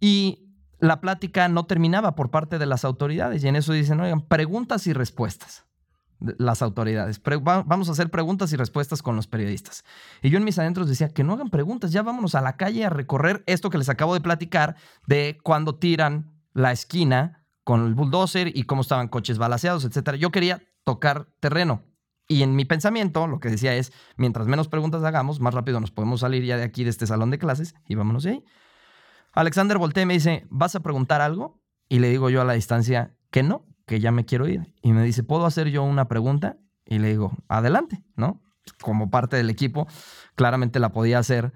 [0.00, 0.49] y
[0.80, 4.86] la plática no terminaba por parte de las autoridades y en eso dicen, oigan, preguntas
[4.86, 5.64] y respuestas.
[6.20, 7.18] Las autoridades.
[7.24, 9.84] vamos a hacer preguntas y respuestas con los periodistas.
[10.20, 12.84] Y yo en mis adentros decía que no hagan preguntas, ya vámonos a la calle
[12.84, 17.94] a recorrer esto que les acabo de platicar de cuando tiran la esquina con el
[17.94, 20.18] bulldozer y cómo estaban coches balaseados, etcétera.
[20.18, 21.84] Yo quería tocar terreno.
[22.28, 25.90] Y en mi pensamiento, lo que decía es, mientras menos preguntas hagamos, más rápido nos
[25.90, 28.44] podemos salir ya de aquí, de este salón de clases, y vámonos de ahí.
[29.32, 31.62] Alexander voltea y me dice, ¿vas a preguntar algo?
[31.88, 34.74] Y le digo yo a la distancia que no, que ya me quiero ir.
[34.82, 36.58] Y me dice, ¿puedo hacer yo una pregunta?
[36.84, 38.42] Y le digo, adelante, ¿no?
[38.80, 39.86] Como parte del equipo,
[40.34, 41.52] claramente la podía hacer.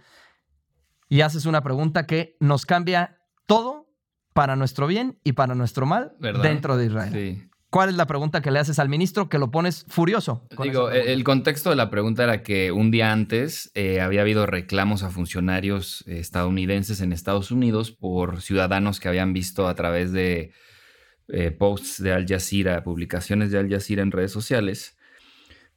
[1.09, 3.87] Y haces una pregunta que nos cambia todo
[4.33, 7.51] para nuestro bien y para nuestro mal dentro de Israel.
[7.75, 10.47] ¿Cuál es la pregunta que le haces al ministro que lo pones furioso?
[10.63, 15.03] Digo, el contexto de la pregunta era que un día antes eh, había habido reclamos
[15.03, 20.53] a funcionarios estadounidenses en Estados Unidos por ciudadanos que habían visto a través de
[21.27, 24.97] eh, posts de Al Jazeera, publicaciones de Al Jazeera en redes sociales,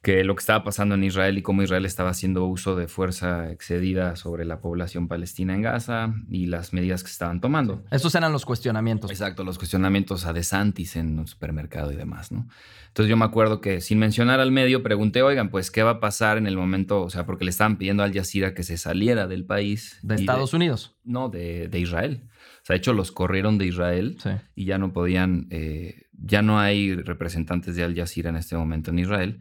[0.08, 3.52] que lo que estaba pasando en Israel y cómo Israel estaba haciendo uso de fuerza
[3.52, 7.84] excedida sobre la población palestina en Gaza y las medidas que se estaban tomando.
[7.90, 9.10] Estos eran los cuestionamientos.
[9.10, 12.48] Exacto, los cuestionamientos a DeSantis en un supermercado y demás, ¿no?
[12.86, 16.00] Entonces yo me acuerdo que sin mencionar al medio pregunté, oigan, pues, ¿qué va a
[16.00, 17.02] pasar en el momento?
[17.02, 19.98] O sea, porque le estaban pidiendo al Jazeera que se saliera del país.
[20.00, 20.96] ¿De Estados Unidos?
[21.04, 22.22] No, de, Israel.
[22.62, 24.16] O sea, de hecho, los corrieron de Israel
[24.54, 28.90] y ya no podían, eh, ya no hay representantes de Al Jazeera en este momento
[28.90, 29.40] en Israel.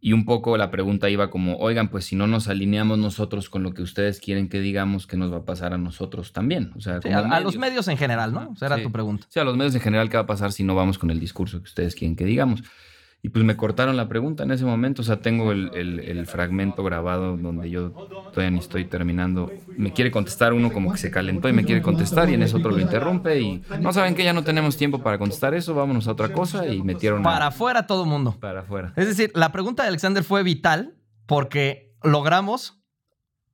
[0.00, 3.62] Y un poco la pregunta iba como, oigan, pues si no nos alineamos nosotros con
[3.62, 6.72] lo que ustedes quieren que digamos, ¿qué nos va a pasar a nosotros también?
[6.76, 8.50] O sea, a, los medios en general, ¿no?
[8.50, 9.26] O sea, era tu pregunta.
[9.30, 11.18] Sí, a los medios en general, ¿qué va a pasar si no vamos con el
[11.18, 12.62] discurso que ustedes quieren que digamos?
[13.26, 15.02] Y pues me cortaron la pregunta en ese momento.
[15.02, 19.50] O sea, tengo el, fragmento grabado donde yo todavía ni estoy terminando.
[19.76, 22.58] Me quiere contestar uno como que se calentó y me quiere contestar y en eso
[22.58, 26.06] otro lo interrumpe y no saben que ya no tenemos tiempo para contestar eso, vámonos
[26.06, 27.24] a otra cosa y metieron...
[27.24, 28.36] Para afuera todo mundo.
[28.38, 28.92] Para afuera.
[28.94, 30.94] Es decir, la pregunta de Alexander fue vital
[31.26, 32.78] porque logramos,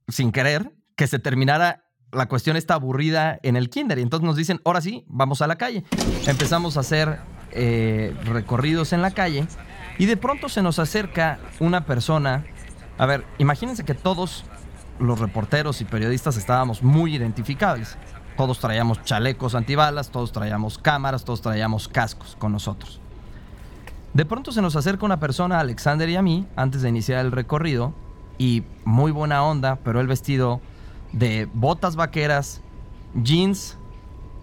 [0.07, 3.99] sin querer, que se terminara la cuestión esta aburrida en el kinder.
[3.99, 5.83] Y entonces nos dicen, ahora sí, vamos a la calle.
[6.27, 7.21] Empezamos a hacer
[7.53, 9.47] eh, recorridos en la calle
[9.99, 12.45] y de pronto se nos acerca una persona.
[12.99, 14.45] A ver, imagínense que todos
[14.99, 17.97] los reporteros y periodistas estábamos muy identificables.
[18.37, 23.01] Todos traíamos chalecos antibalas, todos traíamos cámaras, todos traíamos cascos con nosotros.
[24.15, 27.33] De pronto se nos acerca una persona, Alexander y a mí, antes de iniciar el
[27.33, 27.95] recorrido,
[28.39, 30.61] y muy buena onda, pero el vestido
[31.13, 32.61] de botas vaqueras,
[33.15, 33.77] jeans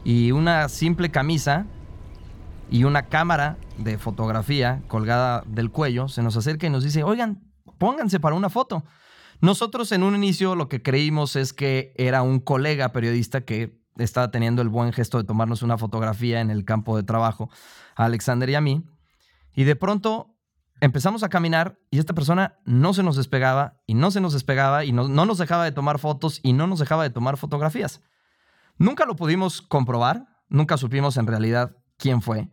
[0.03, 1.65] y una simple camisa
[2.71, 7.51] y una cámara de fotografía colgada del cuello se nos acerca y nos dice, oigan,
[7.77, 8.83] pónganse para una foto.
[9.41, 14.31] Nosotros en un inicio lo que creímos es que era un colega periodista que estaba
[14.31, 17.49] teniendo el buen gesto de tomarnos una fotografía en el campo de trabajo,
[17.95, 18.85] a Alexander y a mí,
[19.53, 20.35] y de pronto
[20.81, 24.85] empezamos a caminar y esta persona no se nos despegaba y no se nos despegaba
[24.85, 28.01] y no, no nos dejaba de tomar fotos y no nos dejaba de tomar fotografías.
[28.77, 32.49] Nunca lo pudimos comprobar, nunca supimos en realidad quién fue,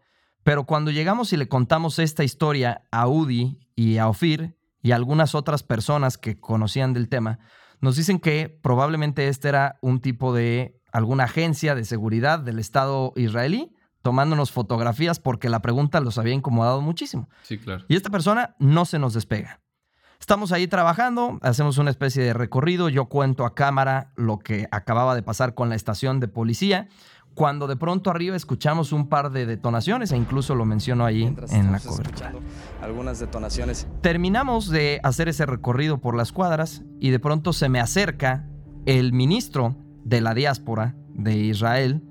[0.47, 4.95] pero cuando llegamos y le contamos esta historia a Udi y a Ofir y a
[4.95, 7.41] algunas otras personas que conocían del tema,
[7.81, 13.13] nos dicen que probablemente este era un tipo de alguna agencia de seguridad del Estado
[13.17, 17.29] israelí tomándonos fotografías porque la pregunta los había incomodado muchísimo.
[17.43, 17.85] Sí, claro.
[17.89, 19.63] Y esta persona no se nos despega.
[20.21, 25.17] Estamos ahí trabajando, hacemos una especie de recorrido, yo cuento a cámara lo que acababa
[25.17, 26.89] de pasar con la estación de policía
[27.37, 31.71] cuando de pronto arriba escuchamos un par de detonaciones e incluso lo menciono ahí en
[31.71, 32.33] la cobertura.
[32.81, 33.87] Algunas detonaciones.
[34.01, 38.49] Terminamos de hacer ese recorrido por las cuadras y de pronto se me acerca
[38.87, 42.03] el ministro de la diáspora de Israel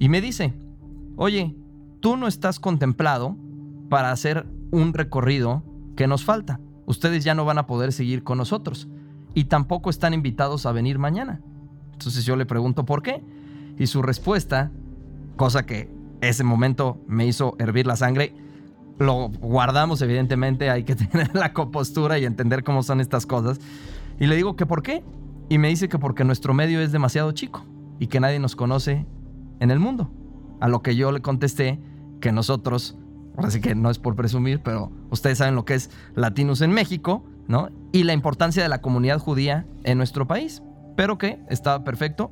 [0.00, 0.52] y me dice,
[1.16, 1.56] oye,
[2.00, 3.36] tú no estás contemplado
[3.88, 5.62] para hacer un recorrido
[5.94, 6.58] que nos falta.
[6.86, 8.88] Ustedes ya no van a poder seguir con nosotros
[9.32, 11.40] y tampoco están invitados a venir mañana.
[11.92, 13.22] Entonces yo le pregunto por qué
[13.78, 14.70] y su respuesta,
[15.36, 18.34] cosa que ese momento me hizo hervir la sangre,
[18.98, 23.60] lo guardamos evidentemente, hay que tener la compostura y entender cómo son estas cosas.
[24.18, 25.02] Y le digo que por qué.
[25.48, 27.64] Y me dice que porque nuestro medio es demasiado chico
[28.00, 29.06] y que nadie nos conoce
[29.60, 30.10] en el mundo.
[30.60, 31.78] A lo que yo le contesté
[32.20, 32.96] que nosotros,
[33.36, 36.72] ahora sí que no es por presumir, pero ustedes saben lo que es Latinos en
[36.72, 37.68] México, ¿no?
[37.92, 40.62] Y la importancia de la comunidad judía en nuestro país.
[40.96, 42.30] Pero que estaba perfecto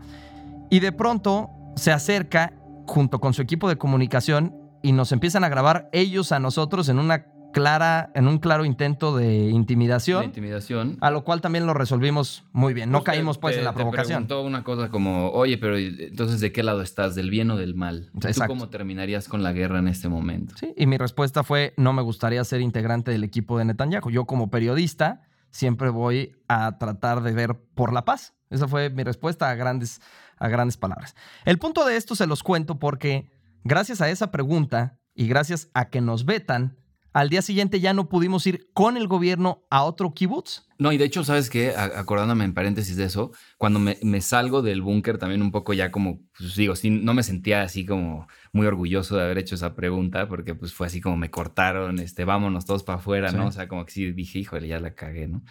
[0.70, 2.52] y de pronto se acerca
[2.86, 6.98] junto con su equipo de comunicación y nos empiezan a grabar ellos a nosotros en
[6.98, 10.24] una clara, en un claro intento de intimidación.
[10.24, 10.98] intimidación.
[11.00, 12.90] A lo cual también lo resolvimos muy bien.
[12.90, 14.26] No caímos pues en la provocación.
[14.26, 17.14] Te una cosa como, oye, pero entonces ¿de qué lado estás?
[17.14, 18.10] ¿Del bien o del mal?
[18.20, 20.54] ¿Tú cómo terminarías con la guerra en este momento?
[20.58, 24.10] Sí, y mi respuesta fue, no me gustaría ser integrante del equipo de Netanyahu.
[24.10, 28.34] Yo como periodista siempre voy a tratar de ver por la paz.
[28.54, 30.00] Esa fue mi respuesta a grandes
[30.38, 31.14] a grandes palabras.
[31.44, 33.30] El punto de esto se los cuento porque
[33.62, 36.76] gracias a esa pregunta y gracias a que nos vetan,
[37.12, 40.66] al día siguiente ya no pudimos ir con el gobierno a otro kibutz.
[40.78, 41.72] No, y de hecho, ¿sabes qué?
[41.76, 46.20] Acordándome en paréntesis de eso, cuando me, salgo del búnker también un poco ya como,
[46.36, 50.26] pues digo, sí, no me sentía así como muy orgulloso de haber hecho esa pregunta,
[50.28, 53.46] porque pues fue así como me cortaron, este, vámonos todos para afuera, ¿no?
[53.46, 55.44] O sea, como que sí dije, híjole, ya la cagué, ¿no?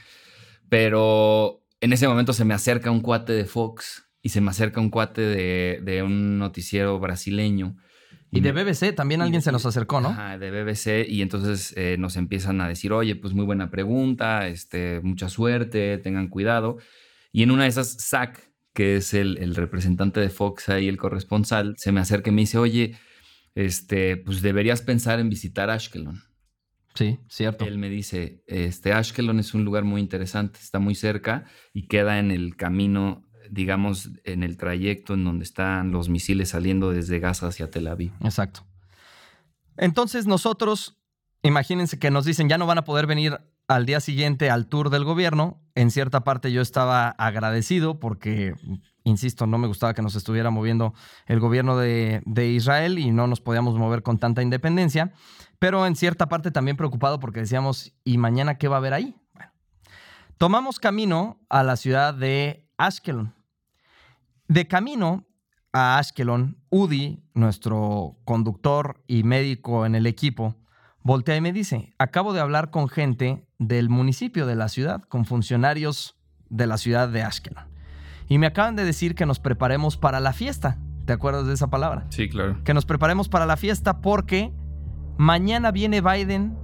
[0.67, 4.79] Pero en ese momento se me acerca un cuate de Fox y se me acerca
[4.79, 7.75] un cuate de, un noticiero brasileño.
[8.31, 10.09] Y, de BBC también alguien se nos acercó, ¿no?
[10.09, 11.05] Ajá, de BBC.
[11.07, 15.97] Y entonces eh, nos empiezan a decir, oye, pues muy buena pregunta, este, mucha suerte,
[15.97, 16.77] tengan cuidado.
[17.33, 18.39] Y en una de esas, Zach,
[18.73, 22.57] que es el, representante de Fox ahí, el corresponsal, se me acerca y me dice,
[22.57, 22.95] oye,
[23.55, 26.23] este, pues deberías pensar en visitar Ashkelon.
[26.95, 27.65] Sí, cierto.
[27.65, 32.19] Él me dice, este Ashkelon es un lugar muy interesante, está muy cerca y queda
[32.19, 37.47] en el camino, digamos, en el trayecto en donde están los misiles saliendo desde Gaza
[37.47, 38.11] hacia Tel Aviv.
[38.21, 38.65] Exacto.
[39.77, 40.99] Entonces nosotros,
[41.41, 44.89] imagínense que nos dicen, ya no van a poder venir al día siguiente al tour
[44.89, 45.61] del gobierno.
[45.75, 48.53] En cierta parte yo estaba agradecido porque,
[49.03, 50.93] insisto, no me gustaba que nos estuviera moviendo
[51.25, 55.13] el gobierno de, de, Israel y no nos podíamos mover con tanta independencia.
[55.59, 59.15] Pero en cierta parte también preocupado porque decíamos, ¿y mañana qué va a haber ahí?
[59.33, 59.51] Bueno,
[60.37, 63.33] tomamos camino a la ciudad de Ashkelon.
[64.47, 65.25] De camino
[65.71, 70.55] a Ashkelon, Udi, nuestro conductor y médico en el equipo,
[71.01, 75.25] voltea y me dice, acabo de hablar con gente del municipio de la ciudad, con
[75.25, 76.15] funcionarios
[76.49, 77.65] de la ciudad de Ashkelon.
[78.27, 80.77] Y me acaban de decir que nos preparemos para la fiesta.
[81.05, 82.05] ¿Te acuerdas de esa palabra?
[82.09, 82.63] Sí, claro.
[82.63, 84.53] Que nos preparemos para la fiesta porque
[85.17, 86.57] mañana viene Biden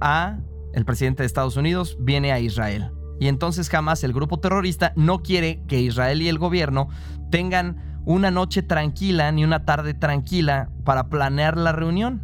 [0.00, 0.38] a,
[0.72, 2.90] el presidente de Estados Unidos, viene a Israel.
[3.20, 6.88] Y entonces jamás el grupo terrorista no quiere que Israel y el gobierno
[7.30, 12.22] tengan una noche tranquila ni una tarde tranquila para planear la reunión.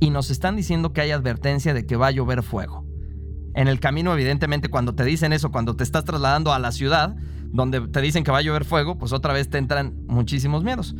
[0.00, 2.84] Y nos están diciendo que hay advertencia de que va a llover fuego.
[3.54, 7.16] En el camino, evidentemente, cuando te dicen eso, cuando te estás trasladando a la ciudad,
[7.52, 10.94] donde te dicen que va a llover fuego, pues otra vez te entran muchísimos miedos.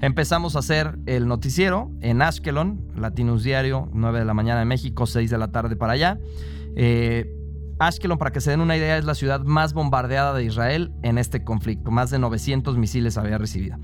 [0.00, 5.06] Empezamos a hacer el noticiero en Ashkelon, Latinus Diario, 9 de la mañana de México,
[5.06, 6.18] 6 de la tarde para allá.
[6.74, 7.30] Eh,
[7.78, 11.18] Ashkelon, para que se den una idea, es la ciudad más bombardeada de Israel en
[11.18, 11.90] este conflicto.
[11.90, 13.76] Más de 900 misiles había recibido.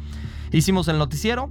[0.52, 1.50] Hicimos el noticiero,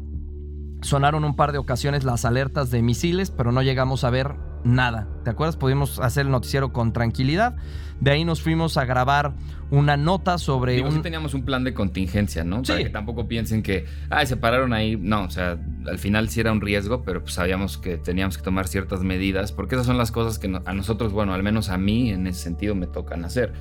[0.82, 5.08] sonaron un par de ocasiones las alertas de misiles, pero no llegamos a ver nada.
[5.24, 5.58] ¿Te acuerdas?
[5.58, 7.56] Pudimos hacer el noticiero con tranquilidad.
[8.00, 9.34] De ahí nos fuimos a grabar
[9.72, 10.74] una nota sobre.
[10.74, 12.62] Digo, sí teníamos un plan de contingencia, ¿no?
[12.62, 14.98] Para que tampoco piensen que, ay, se pararon ahí.
[14.98, 18.44] No, o sea, al final sí era un riesgo, pero pues sabíamos que teníamos que
[18.44, 21.78] tomar ciertas medidas, porque esas son las cosas que a nosotros, bueno, al menos a
[21.78, 23.54] mí en ese sentido me tocan hacer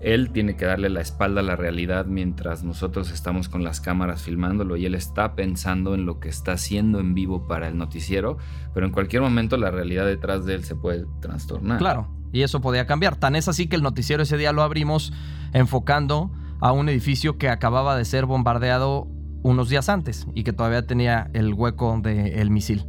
[0.00, 4.22] él tiene que darle la espalda a la realidad mientras nosotros estamos con las cámaras
[4.22, 8.38] filmándolo y él está pensando en lo que está haciendo en vivo para el noticiero,
[8.74, 11.78] pero en cualquier momento la realidad detrás de él se puede trastornar.
[11.78, 13.16] Claro, y eso podía cambiar.
[13.16, 15.12] Tan es así que el noticiero ese día lo abrimos
[15.52, 19.08] enfocando a un edificio que acababa de ser bombardeado
[19.42, 22.86] unos días antes y que todavía tenía el hueco del misil.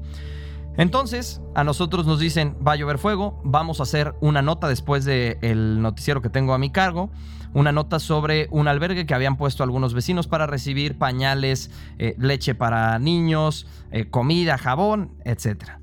[0.77, 5.03] Entonces, a nosotros nos dicen, va a llover fuego, vamos a hacer una nota después
[5.03, 7.11] del noticiero que tengo a mi cargo,
[7.53, 12.55] una nota sobre un albergue que habían puesto algunos vecinos para recibir pañales, eh, leche
[12.55, 15.79] para niños, eh, comida, jabón, etc.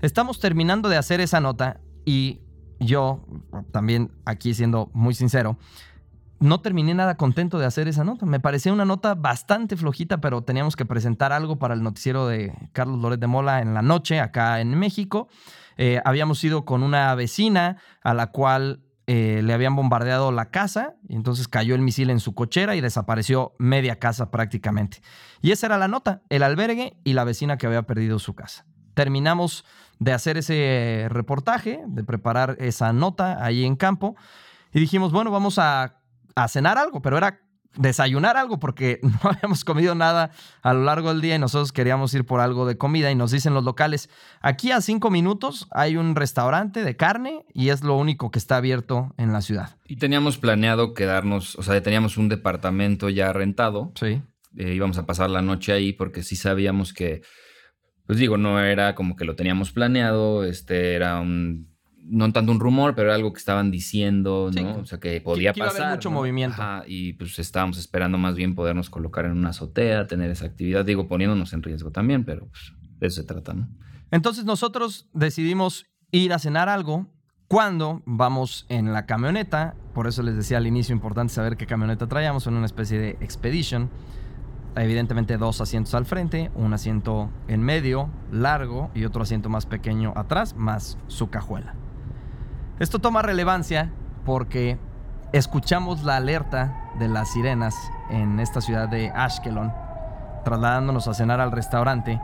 [0.00, 2.40] Estamos terminando de hacer esa nota y
[2.84, 3.24] yo,
[3.72, 5.58] también aquí siendo muy sincero,
[6.40, 8.26] no terminé nada contento de hacer esa nota.
[8.26, 12.52] Me parecía una nota bastante flojita, pero teníamos que presentar algo para el noticiero de
[12.72, 15.28] Carlos Loret de Mola en la noche, acá en México.
[15.76, 20.94] Eh, habíamos ido con una vecina a la cual eh, le habían bombardeado la casa,
[21.08, 25.02] y entonces cayó el misil en su cochera y desapareció media casa prácticamente.
[25.42, 28.66] Y esa era la nota, el albergue y la vecina que había perdido su casa.
[28.94, 29.64] Terminamos
[29.98, 34.16] de hacer ese reportaje, de preparar esa nota ahí en campo,
[34.72, 36.00] y dijimos, bueno, vamos a
[36.34, 37.40] a cenar algo, pero era
[37.76, 40.30] desayunar algo porque no habíamos comido nada
[40.62, 43.32] a lo largo del día y nosotros queríamos ir por algo de comida y nos
[43.32, 47.96] dicen los locales, aquí a cinco minutos hay un restaurante de carne y es lo
[47.96, 49.76] único que está abierto en la ciudad.
[49.86, 53.92] Y teníamos planeado quedarnos, o sea, teníamos un departamento ya rentado.
[53.96, 54.22] Sí.
[54.56, 57.22] Eh, íbamos a pasar la noche ahí porque sí sabíamos que,
[58.06, 61.74] pues digo, no era como que lo teníamos planeado, este era un
[62.06, 64.76] no tanto un rumor, pero era algo que estaban diciendo, ¿no?
[64.76, 65.92] O sea, que podía que, que pasar.
[65.92, 66.62] mucho movimiento.
[66.86, 71.08] y pues estábamos esperando más bien podernos colocar en una azotea, tener esa actividad, digo,
[71.08, 73.68] poniéndonos en riesgo también, pero pues de eso se trata, ¿no?
[74.10, 77.08] Entonces nosotros decidimos ir a cenar algo
[77.48, 82.06] cuando vamos en la camioneta, por eso les decía al inicio, importante saber qué camioneta
[82.06, 83.90] traíamos, en una especie de Expedition.
[84.76, 90.12] Evidentemente dos asientos al frente, un asiento en medio, largo, y otro asiento más pequeño
[90.16, 91.74] atrás, más su cajuela.
[92.80, 93.92] Esto toma relevancia
[94.24, 94.78] porque
[95.32, 97.74] escuchamos la alerta de las sirenas
[98.10, 99.72] en esta ciudad de Ashkelon,
[100.44, 102.20] trasladándonos a cenar al restaurante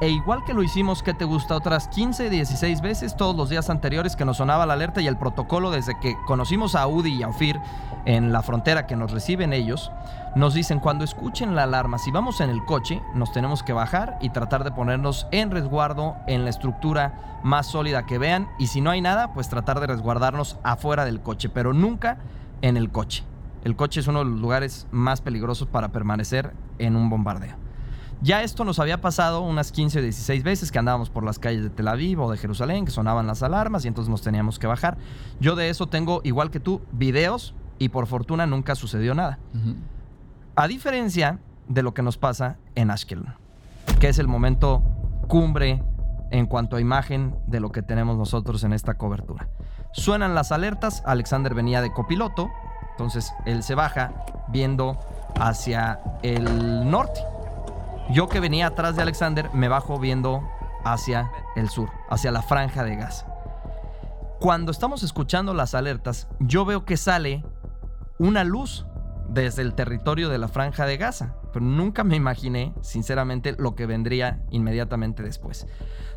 [0.00, 1.56] e igual que lo hicimos, que te gusta?
[1.56, 5.16] Otras 15, 16 veces todos los días anteriores que nos sonaba la alerta y el
[5.16, 7.58] protocolo desde que conocimos a Udi y a Ofir
[8.04, 9.90] en la frontera que nos reciben ellos,
[10.34, 14.18] nos dicen cuando escuchen la alarma, si vamos en el coche, nos tenemos que bajar
[14.20, 18.82] y tratar de ponernos en resguardo en la estructura más sólida que vean y si
[18.82, 22.18] no hay nada, pues tratar de resguardarnos afuera del coche, pero nunca
[22.60, 23.24] en el coche.
[23.64, 27.65] El coche es uno de los lugares más peligrosos para permanecer en un bombardeo.
[28.22, 31.62] Ya esto nos había pasado unas 15 o 16 veces que andábamos por las calles
[31.62, 34.66] de Tel Aviv o de Jerusalén, que sonaban las alarmas y entonces nos teníamos que
[34.66, 34.96] bajar.
[35.38, 39.38] Yo de eso tengo, igual que tú, videos y por fortuna nunca sucedió nada.
[40.54, 41.38] A diferencia
[41.68, 43.34] de lo que nos pasa en Ashkelon,
[44.00, 44.82] que es el momento
[45.28, 45.82] cumbre
[46.30, 49.48] en cuanto a imagen de lo que tenemos nosotros en esta cobertura.
[49.92, 52.50] Suenan las alertas, Alexander venía de copiloto,
[52.92, 54.12] entonces él se baja
[54.48, 54.98] viendo
[55.38, 57.20] hacia el norte.
[58.10, 60.48] Yo que venía atrás de Alexander me bajo viendo
[60.84, 63.26] hacia el sur, hacia la franja de Gaza.
[64.38, 67.44] Cuando estamos escuchando las alertas, yo veo que sale
[68.18, 68.86] una luz
[69.28, 73.86] desde el territorio de la franja de Gaza, pero nunca me imaginé, sinceramente, lo que
[73.86, 75.66] vendría inmediatamente después.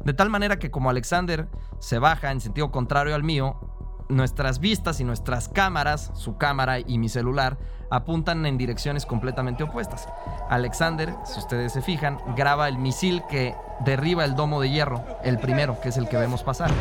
[0.06, 1.48] De tal manera que como Alexander
[1.80, 3.79] se baja en sentido contrario al mío,
[4.10, 7.58] nuestras vistas y nuestras cámaras, su cámara y mi celular,
[7.92, 10.08] apuntan en direcciones completamente opuestas.
[10.50, 13.56] Alexander, si ustedes se fijan, graba el misil que
[13.86, 16.72] derriba el domo de hierro, el primero, que es el que vemos pasar.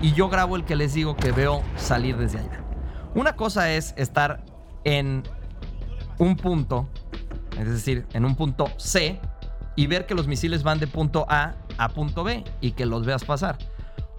[0.00, 2.60] Y yo grabo el que les digo que veo salir desde allá.
[3.14, 4.44] Una cosa es estar
[4.84, 5.22] en
[6.18, 6.88] un punto,
[7.58, 9.20] es decir, en un punto C,
[9.76, 13.04] y ver que los misiles van de punto A a punto B y que los
[13.04, 13.58] veas pasar.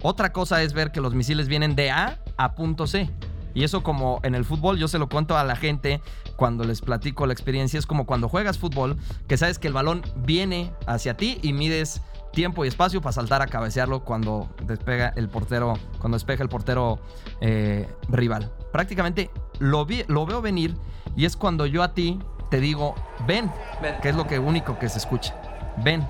[0.08, 3.10] Otra cosa es ver que los misiles vienen de A a punto C.
[3.54, 6.00] Y eso como en el fútbol, yo se lo cuento a la gente
[6.36, 8.96] cuando les platico la experiencia, es como cuando juegas fútbol,
[9.26, 12.02] que sabes que el balón viene hacia ti y mides
[12.32, 17.00] tiempo y espacio para saltar a cabecearlo cuando despega el portero, cuando despeja el portero
[17.40, 18.52] eh, rival.
[18.70, 20.76] Prácticamente lo, lo veo venir
[21.16, 22.94] y es cuando yo a ti te digo,
[23.26, 23.50] ven,
[24.02, 25.34] que es lo que único que se escucha.
[25.82, 26.06] Ven,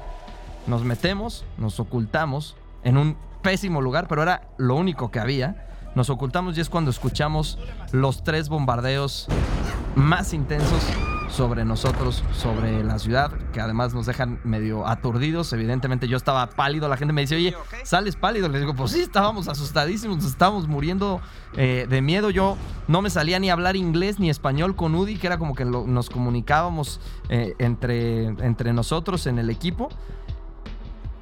[0.67, 3.17] nos metemos, nos ocultamos en un
[3.47, 5.69] pésimo lugar, pero era lo único que había.
[5.95, 7.61] Nos ocultamos y es cuando escuchamos
[7.93, 9.29] los tres bombardeos
[9.95, 10.83] más intensos
[11.29, 15.53] sobre nosotros, sobre la ciudad, que además nos dejan medio aturdidos.
[15.53, 18.49] Evidentemente yo estaba pálido, la gente me dice, oye, sales pálido.
[18.49, 21.21] Les digo, pues sí, estábamos asustadísimos, nos estábamos muriendo
[21.57, 22.31] eh, de miedo.
[22.31, 22.57] Yo
[22.89, 25.65] no me salía ni a hablar inglés ni español con Udi, que era como que
[25.65, 29.89] nos comunicábamos eh, entre, entre nosotros en el equipo.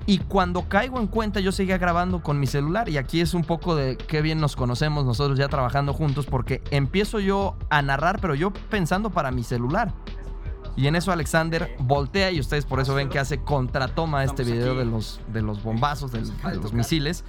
[0.06, 2.88] Y cuando caigo en cuenta, yo seguía grabando con mi celular.
[2.88, 6.62] Y aquí es un poco de qué bien nos conocemos nosotros ya trabajando juntos, porque
[6.70, 9.94] empiezo yo a narrar, pero yo pensando para mi celular.
[10.76, 14.74] Y en eso Alexander voltea y ustedes por eso ven que hace contratoma este video
[14.74, 16.20] de los, de los bombazos, de,
[16.56, 17.24] los misiles.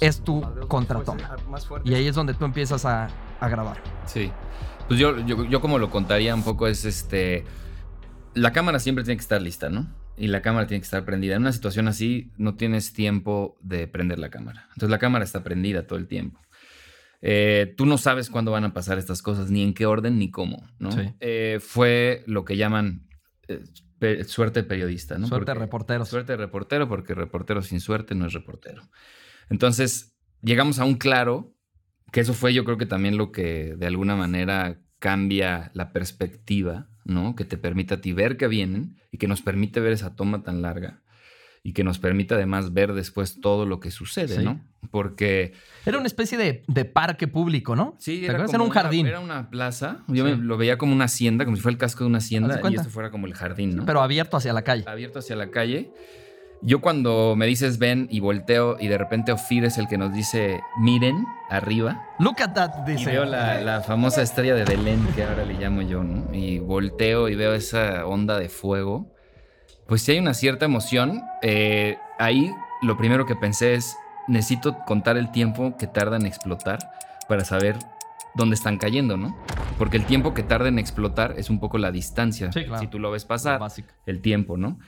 [0.00, 1.36] es tu contratoma.
[1.84, 3.08] Y ahí es donde tú empiezas a,
[3.40, 3.80] grabar.
[4.06, 4.32] Sí.
[4.88, 7.44] Pues yo, yo, yo como lo contaría un poco es este...
[8.34, 9.86] La cámara siempre tiene que estar lista, ¿no?
[10.16, 11.34] Y la cámara tiene que estar prendida.
[11.34, 14.66] En una situación así no tienes tiempo de prender la cámara.
[14.68, 16.40] Entonces la cámara está prendida todo el tiempo.
[17.20, 20.30] Eh, tú no sabes cuándo van a pasar estas cosas, ni en qué orden, ni
[20.30, 20.68] cómo.
[20.78, 20.90] ¿no?
[21.20, 23.08] Eh, fue lo que llaman
[23.48, 25.18] eh, suerte periodista.
[25.18, 25.26] ¿no?
[25.26, 26.04] Suerte reportero.
[26.04, 28.82] Suerte reportero, porque reportero sin suerte no es reportero.
[29.48, 31.56] Entonces llegamos a un claro,
[32.12, 36.88] que eso fue yo creo que también lo que de alguna manera cambia la perspectiva
[37.04, 37.36] ¿no?
[37.36, 40.42] Que te permita a ti ver que vienen y que nos permite ver esa toma
[40.42, 41.00] tan larga
[41.66, 44.60] y que nos permite además ver después todo lo que sucede, ¿no?
[44.90, 45.54] Porque...
[45.86, 47.96] Era una especie de, parque público, ¿no?
[47.98, 49.06] Sí, era, como un jardín.
[49.06, 50.04] era una plaza.
[50.08, 52.74] Yo lo veía como una hacienda, como si fuera el casco de una hacienda y
[52.74, 53.86] esto fuera como el jardín, ¿no?
[53.86, 54.84] pero abierto hacia la calle.
[54.86, 55.90] Abierto hacia la calle.
[56.66, 60.14] Yo cuando me dices ven y volteo y de repente Ofir es el que nos
[60.14, 62.06] dice miren arriba.
[62.18, 63.02] Look at that, dice.
[63.02, 66.34] Y veo la, famosa estrella de Belén, que ahora le llamo yo, ¿no?
[66.34, 69.12] Y volteo y veo esa onda de fuego.
[69.86, 71.20] Pues sí hay una cierta emoción.
[71.42, 72.50] Eh, ahí
[72.80, 76.78] lo primero que pensé es, necesito contar el tiempo que tarda en explotar
[77.28, 77.76] para saber
[78.34, 79.36] dónde están cayendo, ¿no?
[79.76, 82.50] Porque el tiempo que tarda en explotar es un poco la distancia.
[82.52, 83.60] Si tú lo ves pasar,
[84.06, 84.78] el tiempo, ¿no?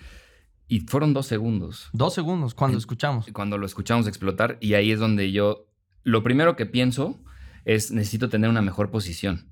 [0.68, 1.88] Y fueron dos segundos.
[1.92, 3.26] Dos segundos cuando escuchamos.
[3.32, 4.58] Cuando lo escuchamos explotar.
[4.60, 5.68] Y ahí es donde yo,
[6.02, 7.22] lo primero que pienso
[7.64, 9.48] es, necesito tener una mejor posición.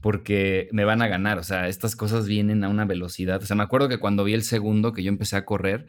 [0.00, 1.38] Porque me van a ganar.
[1.38, 3.42] O sea, estas cosas vienen a una velocidad.
[3.42, 5.86] O sea, me acuerdo que cuando vi el segundo que yo empecé a correr,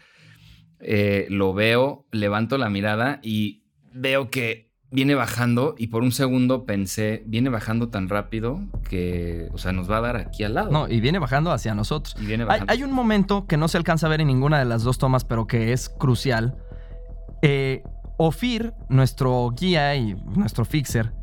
[0.79, 3.63] eh, lo veo, levanto la mirada y
[3.93, 9.57] veo que viene bajando y por un segundo pensé, viene bajando tan rápido que, o
[9.57, 10.71] sea, nos va a dar aquí al lado.
[10.71, 12.15] No, y viene bajando hacia nosotros.
[12.21, 12.71] Y viene bajando.
[12.71, 15.25] Hay, un momento que no se alcanza a ver en ninguna de las dos tomas,
[15.25, 16.57] pero que es crucial.
[17.41, 17.83] Eh,
[18.19, 21.13] Ofir, nuestro guía y nuestro fixer,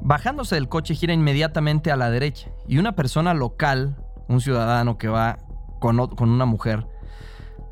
[0.00, 3.96] bajándose del coche gira inmediatamente a la derecha y una persona local,
[4.28, 5.38] un ciudadano que va
[5.78, 6.86] con, con una mujer,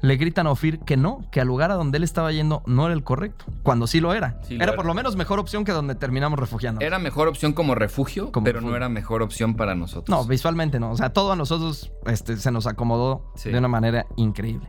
[0.02, 2.86] le gritan a Ofir que no, que al lugar a donde él estaba yendo no
[2.86, 4.40] era el correcto, cuando sí lo era.
[4.42, 4.76] Sí lo era era.
[4.76, 6.80] por lo menos mejor opción que donde terminamos refugiando.
[6.80, 8.70] Era mejor opción como refugio, Como pero refugio.
[8.70, 10.08] no era mejor opción para nosotros.
[10.08, 10.90] No, visualmente no.
[10.90, 13.50] O sea, todo a nosotros este, se nos acomodó Sí.
[13.50, 14.68] de una manera increíble.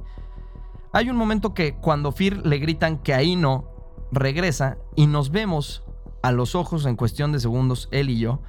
[0.94, 3.70] Hay un momento que cuando Fir le gritan que ahí no,
[4.12, 5.84] regresa y nos vemos
[6.22, 8.42] a los ojos en cuestión de segundos, él y yo.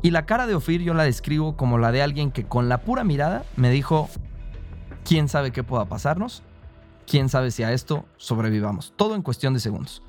[0.00, 2.82] Y la cara de Ofir yo la describo como la de alguien que con la
[2.82, 4.08] pura mirada me dijo,
[5.08, 6.42] ¿quién sabe qué pueda pasarnos?
[7.06, 8.92] ¿Quién sabe si a esto sobrevivamos?
[8.94, 10.02] Todo en cuestión de segundos.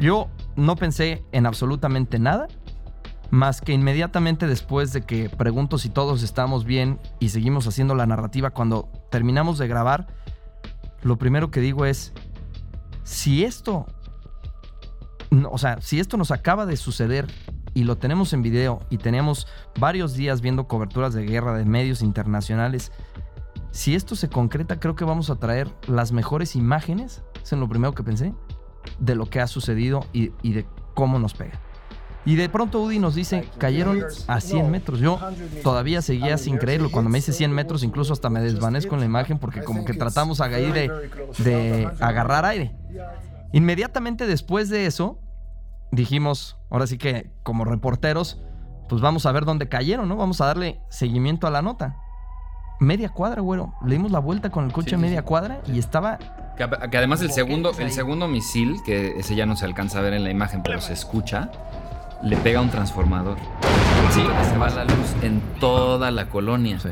[0.00, 2.48] Yo no pensé en absolutamente nada
[3.30, 8.06] más que inmediatamente después de que pregunto si todos estamos bien y seguimos haciendo la
[8.06, 10.08] narrativa, cuando terminamos de grabar,
[11.02, 12.12] lo primero que digo es,
[13.04, 13.86] si esto,
[15.48, 17.28] o sea, si esto nos acaba de suceder
[17.72, 19.46] y lo tenemos en video y tenemos
[19.78, 22.90] varios días viendo coberturas de guerra de medios internacionales,
[23.70, 27.68] si esto se concreta, creo que vamos a traer las mejores imágenes, es en lo
[27.68, 28.34] primero que pensé,
[28.98, 31.60] de lo que ha sucedido y, y de cómo nos pega.
[32.26, 35.00] Y de pronto Udi nos dice, cayeron a 100 metros.
[35.00, 35.18] Yo
[35.62, 36.90] todavía seguía sin creerlo.
[36.90, 39.94] Cuando me dice 100 metros, incluso hasta me desvanezco en la imagen porque como que
[39.94, 40.90] tratamos de,
[41.38, 42.76] de agarrar aire.
[43.52, 45.18] Inmediatamente después de eso,
[45.92, 48.38] dijimos, ahora sí que como reporteros,
[48.88, 50.16] pues vamos a ver dónde cayeron, ¿no?
[50.16, 51.96] Vamos a darle seguimiento a la nota.
[52.80, 53.74] Media cuadra, güero.
[53.84, 55.24] Le dimos la vuelta con el coche Sí, a sí, media sí.
[55.26, 56.18] cuadra y estaba
[56.56, 60.02] Que, que además el segundo, el segundo misil, que ese ya no se alcanza a
[60.02, 61.50] ver en la imagen, pero se escucha,
[62.22, 63.36] le pega a un transformador.
[64.10, 66.88] Sí, se va la luz en toda la colonia Sí.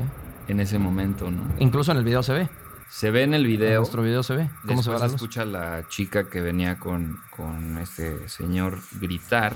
[0.48, 1.42] en ese momento, ¿no?
[1.58, 2.48] Incluso en el video se ve.
[2.90, 3.80] Se ve en el En video.
[3.80, 4.50] nuestro video se ve.
[4.66, 5.14] ¿Cómo se va Después la luz?
[5.16, 9.52] escucha la chica que venía con, con este señor gritar.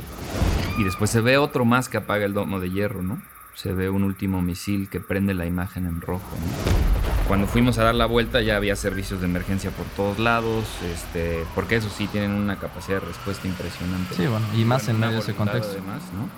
[0.78, 3.22] Y después se ve otro más que apaga el domo de hierro, ¿no?
[3.54, 6.92] Se ve un último misil que prende la imagen en rojo, ¿no?
[7.28, 11.44] Cuando fuimos a dar la vuelta ya había servicios de emergencia por todos lados, este,
[11.54, 14.14] porque eso sí tienen una capacidad de respuesta impresionante.
[14.14, 15.72] Sí, bueno, y más en medio de ese contexto.
[15.72, 16.28] además, ¿no?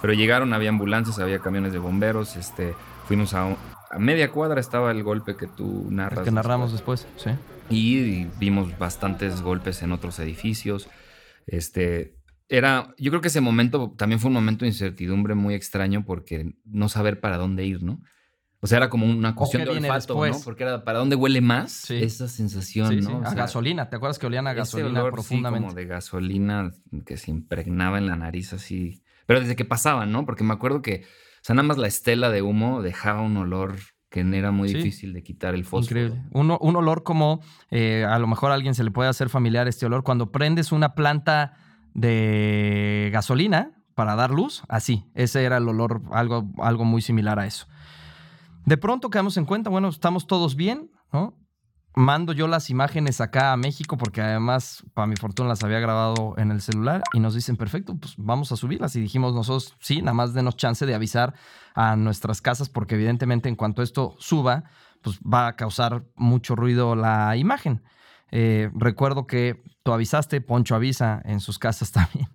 [0.00, 2.74] Pero llegaron, había ambulancias, había camiones de bomberos, este,
[3.06, 3.56] fuimos a,
[3.90, 6.20] a media cuadra estaba el golpe que tú narras.
[6.20, 7.06] El que narramos después.
[7.14, 7.74] después, sí.
[7.74, 10.88] Y vimos bastantes golpes en otros edificios.
[11.46, 12.14] Este,
[12.50, 16.54] era, yo creo que ese momento también fue un momento de incertidumbre muy extraño porque
[16.64, 18.00] no saber para dónde ir, ¿no?
[18.62, 20.36] O sea, era como una cuestión de olfato, después.
[20.38, 20.44] ¿no?
[20.44, 21.94] Porque era para dónde huele más Sí.
[22.02, 23.08] esa sensación, Sí, ¿no?
[23.08, 23.88] sí, O a gasolina.
[23.88, 25.66] ¿Te acuerdas que olían a ese gasolina olor, sí, profundamente?
[25.68, 26.72] como de gasolina
[27.06, 29.02] que se impregnaba en la nariz así.
[29.24, 30.26] Pero desde que pasaban, ¿no?
[30.26, 33.76] Porque me acuerdo que, o sea, nada más la estela de humo dejaba un olor
[34.10, 34.74] que era muy Sí.
[34.74, 36.00] difícil de quitar el fósforo.
[36.00, 36.28] Increíble.
[36.32, 37.40] Un, un olor como,
[37.70, 40.72] eh, a lo mejor a alguien se le puede hacer familiar este olor, cuando prendes
[40.72, 41.54] una planta
[41.94, 47.46] de gasolina para dar luz, así, ese era el olor, algo, algo muy similar a
[47.46, 47.66] eso.
[48.64, 51.36] De pronto quedamos en cuenta, bueno, estamos todos bien, ¿no?
[51.96, 56.34] Mando yo las imágenes acá a México porque además, para mi fortuna, las había grabado
[56.36, 58.94] en el celular y nos dicen, perfecto, pues vamos a subirlas.
[58.94, 61.34] Y dijimos nosotros, sí, nada más denos chance de avisar
[61.74, 64.64] a nuestras casas porque evidentemente en cuanto esto suba,
[65.02, 67.82] pues va a causar mucho ruido la imagen.
[68.30, 72.28] Eh, recuerdo que tú avisaste, Poncho avisa en sus casas también.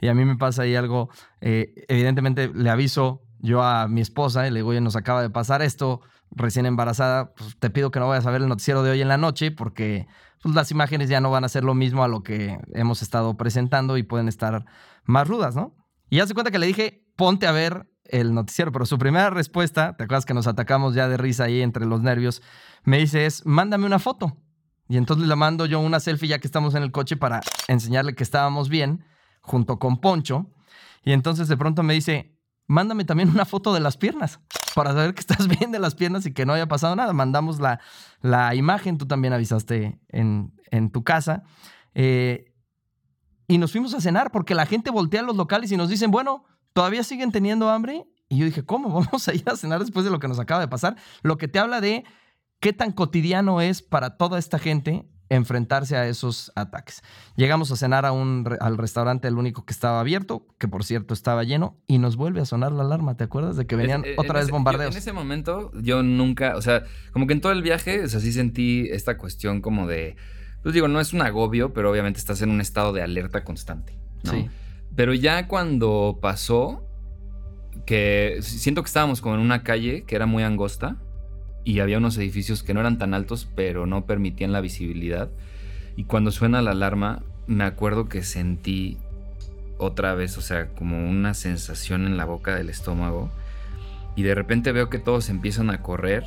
[0.00, 1.08] Y a mí me pasa ahí algo,
[1.40, 5.30] eh, evidentemente le aviso yo a mi esposa y le digo, oye, nos acaba de
[5.30, 8.90] pasar esto, recién embarazada, pues te pido que no vayas a ver el noticiero de
[8.90, 10.06] hoy en la noche porque
[10.42, 13.36] pues, las imágenes ya no van a ser lo mismo a lo que hemos estado
[13.36, 14.64] presentando y pueden estar
[15.04, 15.74] más rudas, ¿no?
[16.10, 19.30] Y ya se cuenta que le dije, ponte a ver el noticiero, pero su primera
[19.30, 22.42] respuesta, ¿te acuerdas que nos atacamos ya de risa ahí entre los nervios?
[22.84, 24.36] Me dice es, mándame una foto.
[24.88, 28.14] Y entonces le mando yo una selfie ya que estamos en el coche para enseñarle
[28.14, 29.04] que estábamos bien,
[29.40, 30.46] junto con Poncho.
[31.04, 34.40] Y entonces de pronto me dice, mándame también una foto de las piernas,
[34.74, 37.12] para saber que estás bien de las piernas y que no haya pasado nada.
[37.12, 37.80] Mandamos la,
[38.20, 41.42] la imagen, tú también avisaste en, en tu casa.
[41.94, 42.52] Eh,
[43.48, 46.10] y nos fuimos a cenar porque la gente voltea a los locales y nos dicen,
[46.10, 48.06] bueno, ¿todavía siguen teniendo hambre?
[48.28, 48.88] Y yo dije, ¿cómo?
[49.00, 50.96] Vamos a ir a cenar después de lo que nos acaba de pasar.
[51.22, 52.04] Lo que te habla de
[52.60, 57.02] qué tan cotidiano es para toda esta gente enfrentarse a esos ataques.
[57.34, 60.84] Llegamos a cenar a un, re- al restaurante, el único que estaba abierto, que por
[60.84, 63.16] cierto estaba lleno, y nos vuelve a sonar la alarma.
[63.16, 64.94] ¿Te acuerdas de que venían Es- eh, otra vez ese- yo- bombardeos?
[64.94, 68.20] en ese momento yo nunca, o sea, como que en todo el viaje, o sea,
[68.20, 70.14] sí sentí esta cuestión como de,
[70.62, 73.98] pues digo, no es un agobio, pero obviamente estás en un estado de alerta constante.
[74.22, 74.30] ¿no?
[74.30, 74.48] Sí.
[74.94, 76.84] Pero ya cuando pasó,
[77.84, 80.96] que siento que estábamos como en una calle que era muy angosta
[81.66, 85.28] y había unos edificios que no eran tan altos, pero no permitían la visibilidad.
[85.96, 88.98] Y cuando suena la alarma, me acuerdo que sentí
[89.76, 93.30] otra vez, o sea, como una sensación en la boca del estómago.
[94.14, 96.22] Y de repente veo que todos empiezan a correr.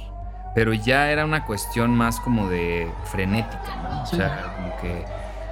[0.56, 4.04] pero ya era una cuestión más como de frenética, ¿no?
[4.04, 5.06] O sea, como que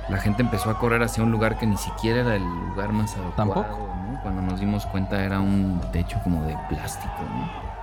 [0.10, 3.16] la gente empezó a correr hacia un lugar que ni siquiera era el lugar más
[3.16, 3.54] adecuado.
[3.54, 3.96] Tampoco.
[4.12, 4.20] ¿no?
[4.22, 7.77] Cuando nos dimos cuenta era un techo como de plástico, ¿no?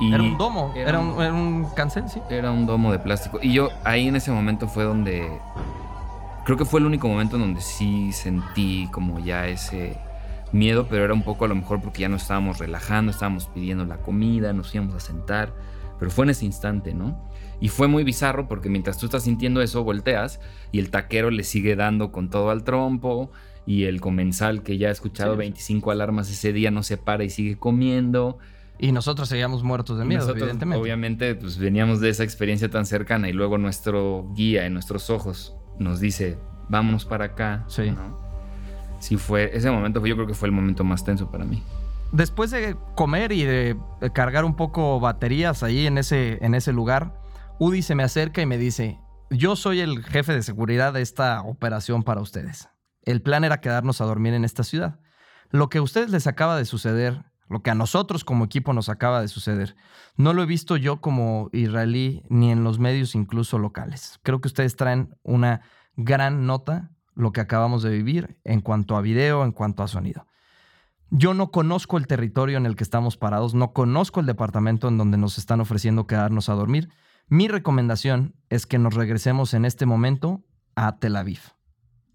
[0.00, 2.20] Era un domo, era, un, era un cancel, sí.
[2.28, 3.38] Era un domo de plástico.
[3.42, 5.40] Y yo ahí en ese momento fue donde.
[6.44, 9.98] Creo que fue el único momento en donde sí sentí como ya ese
[10.52, 13.84] miedo, pero era un poco a lo mejor porque ya nos estábamos relajando, estábamos pidiendo
[13.84, 15.52] la comida, nos íbamos a sentar.
[15.98, 17.18] Pero fue en ese instante, ¿no?
[17.58, 20.40] Y fue muy bizarro porque mientras tú estás sintiendo eso, volteas
[20.72, 23.30] y el taquero le sigue dando con todo al trompo
[23.64, 27.30] y el comensal que ya ha escuchado 25 alarmas ese día no se para y
[27.30, 28.38] sigue comiendo.
[28.78, 30.82] Y nosotros seguíamos muertos de miedo, evidentemente.
[30.82, 35.56] Obviamente, pues veníamos de esa experiencia tan cercana y luego nuestro guía en nuestros ojos
[35.78, 37.64] nos dice, vámonos para acá.
[37.68, 37.94] Sí.
[38.98, 41.62] Sí fue, ese momento yo creo que fue el momento más tenso para mí.
[42.12, 43.76] Después de comer y de
[44.12, 47.18] cargar un poco baterías ahí en ese, en ese lugar,
[47.58, 49.00] Udi se me acerca y me dice,
[49.30, 52.68] yo soy el jefe de seguridad de esta operación para ustedes.
[53.02, 55.00] El plan era quedarnos a dormir en esta ciudad.
[55.50, 58.88] Lo que a ustedes les acaba de suceder lo que a nosotros como equipo nos
[58.88, 59.76] acaba de suceder.
[60.16, 64.18] No lo he visto yo como israelí ni en los medios incluso locales.
[64.22, 65.62] Creo que ustedes traen una
[65.96, 70.26] gran nota lo que acabamos de vivir en cuanto a video, en cuanto a sonido.
[71.10, 74.98] Yo no conozco el territorio en el que estamos parados, no conozco el departamento en
[74.98, 76.90] donde nos están ofreciendo quedarnos a dormir.
[77.28, 80.44] Mi recomendación es que nos regresemos en este momento
[80.74, 81.40] a Tel Aviv.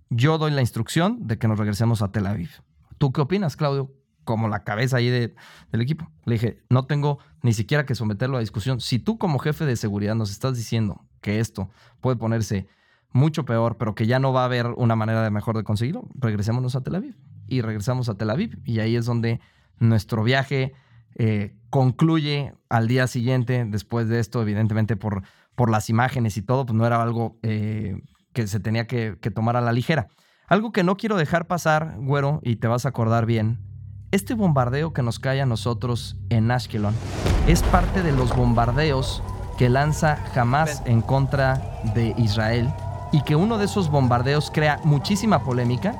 [0.09, 2.49] Yo doy la instrucción de que nos regresemos a Tel Aviv.
[2.97, 3.91] ¿Tú qué opinas, Claudio?
[4.23, 5.33] Como la cabeza ahí del
[5.73, 6.09] equipo.
[6.25, 8.79] Le dije, no tengo ni siquiera que someterlo a discusión.
[8.79, 11.69] Si tú como jefe de seguridad nos estás diciendo que esto
[11.99, 12.67] puede ponerse
[13.11, 16.07] mucho peor, pero que ya no va a haber una manera de mejor de conseguirlo,
[16.15, 17.17] regresémonos a Tel Aviv.
[17.47, 18.59] Y regresamos a Tel Aviv.
[18.63, 19.41] Y ahí es donde
[19.79, 20.73] nuestro viaje
[21.15, 23.65] eh, concluye al día siguiente.
[23.67, 25.23] Después de esto, evidentemente por,
[25.55, 28.01] por las imágenes y todo, pues no era algo eh,
[28.33, 30.07] que se tenía que, que tomar a la ligera.
[30.47, 33.59] Algo que no quiero dejar pasar, güero, y te vas a acordar bien,
[34.11, 36.93] este bombardeo que nos cae a nosotros en Ashkelon
[37.47, 39.23] es parte de los bombardeos
[39.57, 42.73] que lanza Hamas en contra de Israel
[43.11, 45.95] y que uno de esos bombardeos crea muchísima polémica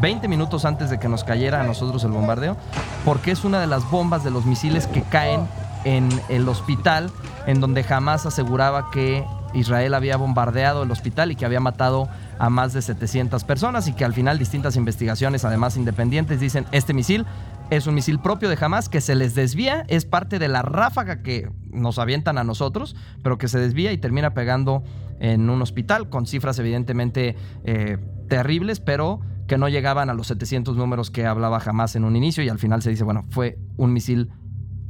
[0.00, 2.56] 20 minutos antes de que nos cayera a nosotros el bombardeo,
[3.04, 5.46] porque es una de las bombas de los misiles que caen
[5.84, 7.10] en el hospital
[7.46, 9.24] en donde Hamas aseguraba que
[9.54, 13.92] Israel había bombardeado el hospital y que había matado a más de 700 personas y
[13.92, 17.24] que al final distintas investigaciones, además independientes, dicen este misil
[17.70, 21.22] es un misil propio de Hamas que se les desvía, es parte de la ráfaga
[21.22, 24.82] que nos avientan a nosotros, pero que se desvía y termina pegando
[25.18, 27.98] en un hospital con cifras evidentemente eh,
[28.28, 32.44] terribles, pero que no llegaban a los 700 números que hablaba Hamas en un inicio
[32.44, 34.30] y al final se dice, bueno, fue un misil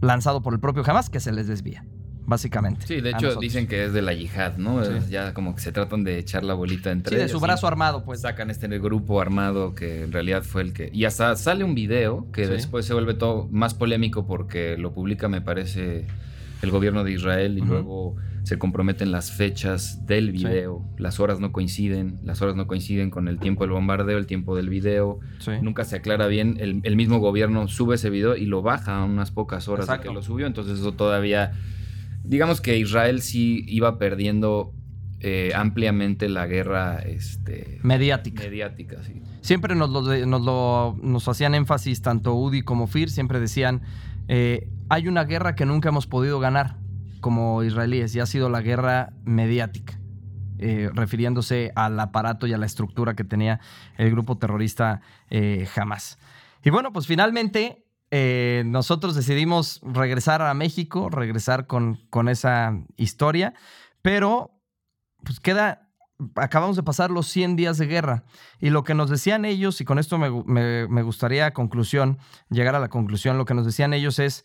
[0.01, 1.85] lanzado por el propio Hamas que se les desvía
[2.27, 2.87] básicamente.
[2.87, 4.83] Sí, de hecho dicen que es de la yihad, ¿no?
[5.09, 8.05] Ya como que se tratan de echar la bolita entre Sí, de su brazo armado,
[8.05, 8.23] pues.
[8.23, 10.91] Sacan este grupo armado que en realidad fue el que...
[10.93, 15.29] Y hasta sale un video que después se vuelve todo más polémico porque lo publica,
[15.29, 16.07] me parece,
[16.63, 21.51] el gobierno de Israel y luego se comprometen las fechas del video, las horas no
[21.51, 25.19] coinciden, las horas no coinciden con el tiempo del bombardeo, el tiempo del video,
[25.63, 29.31] nunca se aclara bien, el, mismo gobierno sube ese video y lo baja a unas
[29.31, 31.53] pocas horas de que lo subió, entonces eso todavía
[32.25, 34.73] digamos que Israel sí iba perdiendo
[35.21, 38.43] eh, ampliamente la guerra este, mediática.
[38.43, 39.23] Mediática, sí.
[39.43, 43.83] Siempre nos, lo, nos, hacían énfasis, tanto UDI como FIR, siempre decían,
[44.29, 46.79] eh, hay una guerra que nunca hemos podido ganar
[47.21, 49.99] como israelíes y ha sido la guerra mediática.
[50.59, 53.61] Eh, refiriéndose al aparato y a la estructura que tenía
[53.99, 55.01] el grupo terrorista
[55.75, 56.19] Hamas.
[56.63, 57.84] Y bueno, pues finalmente
[58.17, 63.55] eh, nosotros decidimos regresar a México, regresar con, con esa historia,
[64.03, 64.53] pero
[65.25, 65.89] pues queda,
[66.37, 68.23] acabamos de pasar los 100 días de guerra.
[68.61, 70.31] Y lo que nos decían ellos, y con esto me,
[70.87, 72.19] me gustaría conclusión,
[72.51, 74.45] llegar a la conclusión, lo que nos decían ellos es,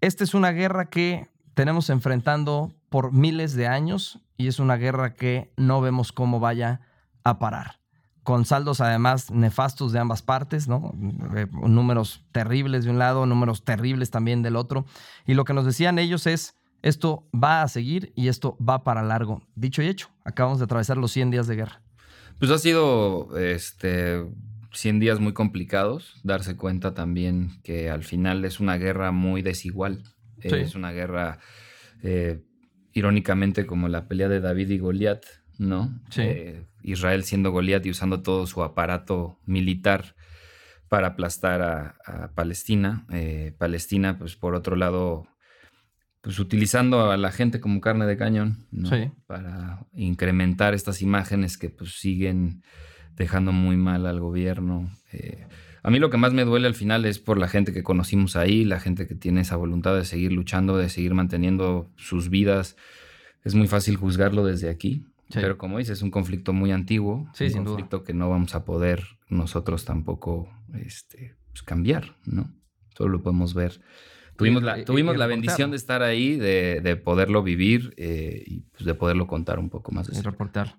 [0.00, 5.12] esta es una guerra que tenemos enfrentando por miles de años y es una guerra
[5.12, 6.80] que no vemos cómo vaya
[7.22, 7.79] a parar
[8.22, 10.94] con saldos además nefastos de ambas partes, ¿no?
[11.36, 14.84] Eh, números terribles de un lado, números terribles también del otro.
[15.26, 19.02] Y lo que nos decían ellos es, esto va a seguir y esto va para
[19.02, 19.42] largo.
[19.54, 21.82] Dicho y hecho, acabamos de atravesar los 100 días de guerra.
[22.38, 24.24] Pues ha sido este,
[24.72, 30.02] 100 días muy complicados, darse cuenta también que al final es una guerra muy desigual.
[30.42, 31.38] Es una guerra,
[32.02, 32.40] eh,
[32.94, 35.22] irónicamente, como la pelea de David y Goliat,
[35.60, 36.00] ¿no?
[36.16, 40.16] Eh, Israel siendo Goliat y usando todo su aparato militar
[40.88, 43.04] para aplastar a, Palestina.
[43.12, 45.28] Eh, Palestina, pues por otro lado,
[46.22, 48.88] pues utilizando a la gente como carne de cañón, ¿no?
[48.88, 49.12] Sí.
[49.26, 52.62] Para incrementar estas imágenes que pues siguen
[53.14, 54.90] dejando muy mal al gobierno.
[55.12, 55.46] Eh,
[55.82, 58.34] a mí lo que más me duele al final es por la gente que conocimos
[58.34, 62.76] ahí, la gente que tiene esa voluntad de seguir luchando, de seguir manteniendo sus vidas.
[63.44, 65.38] Es muy fácil juzgarlo desde aquí, Sí.
[65.40, 67.74] pero como dices, es un conflicto muy antiguo, Sí, un sin duda.
[67.76, 72.52] conflicto que no vamos a poder nosotros tampoco este, pues, cambiar, ¿no?
[72.96, 73.80] Solo lo podemos ver.
[74.36, 78.84] Tuvimos la, tuvimos la bendición de estar ahí, de, de poderlo vivir eh, y pues,
[78.84, 80.06] de poderlo contar un poco más.
[80.08, 80.76] de y reportar.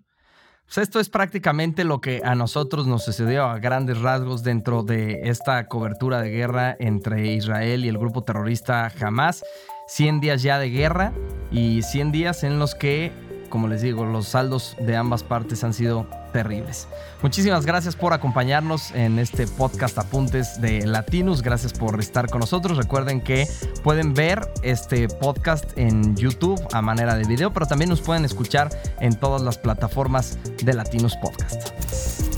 [0.66, 5.20] Pues esto es prácticamente lo que a nosotros nos sucedió a grandes rasgos dentro de
[5.24, 9.44] esta cobertura de guerra entre Israel y el grupo terrorista Hamas.
[9.88, 11.14] 100 días ya de guerra
[11.52, 13.12] y 100 días en los que,
[13.52, 16.88] como les digo, los saldos de ambas partes han sido terribles.
[17.22, 21.44] Muchísimas gracias por acompañarnos en este podcast Apuntes de Latinus.
[21.44, 22.78] Gracias por estar con nosotros.
[22.78, 23.48] Recuerden que
[23.84, 28.70] pueden ver este podcast en YouTube a manera de video, pero también nos pueden escuchar
[29.00, 32.31] en todas las plataformas de Latinus Podcast.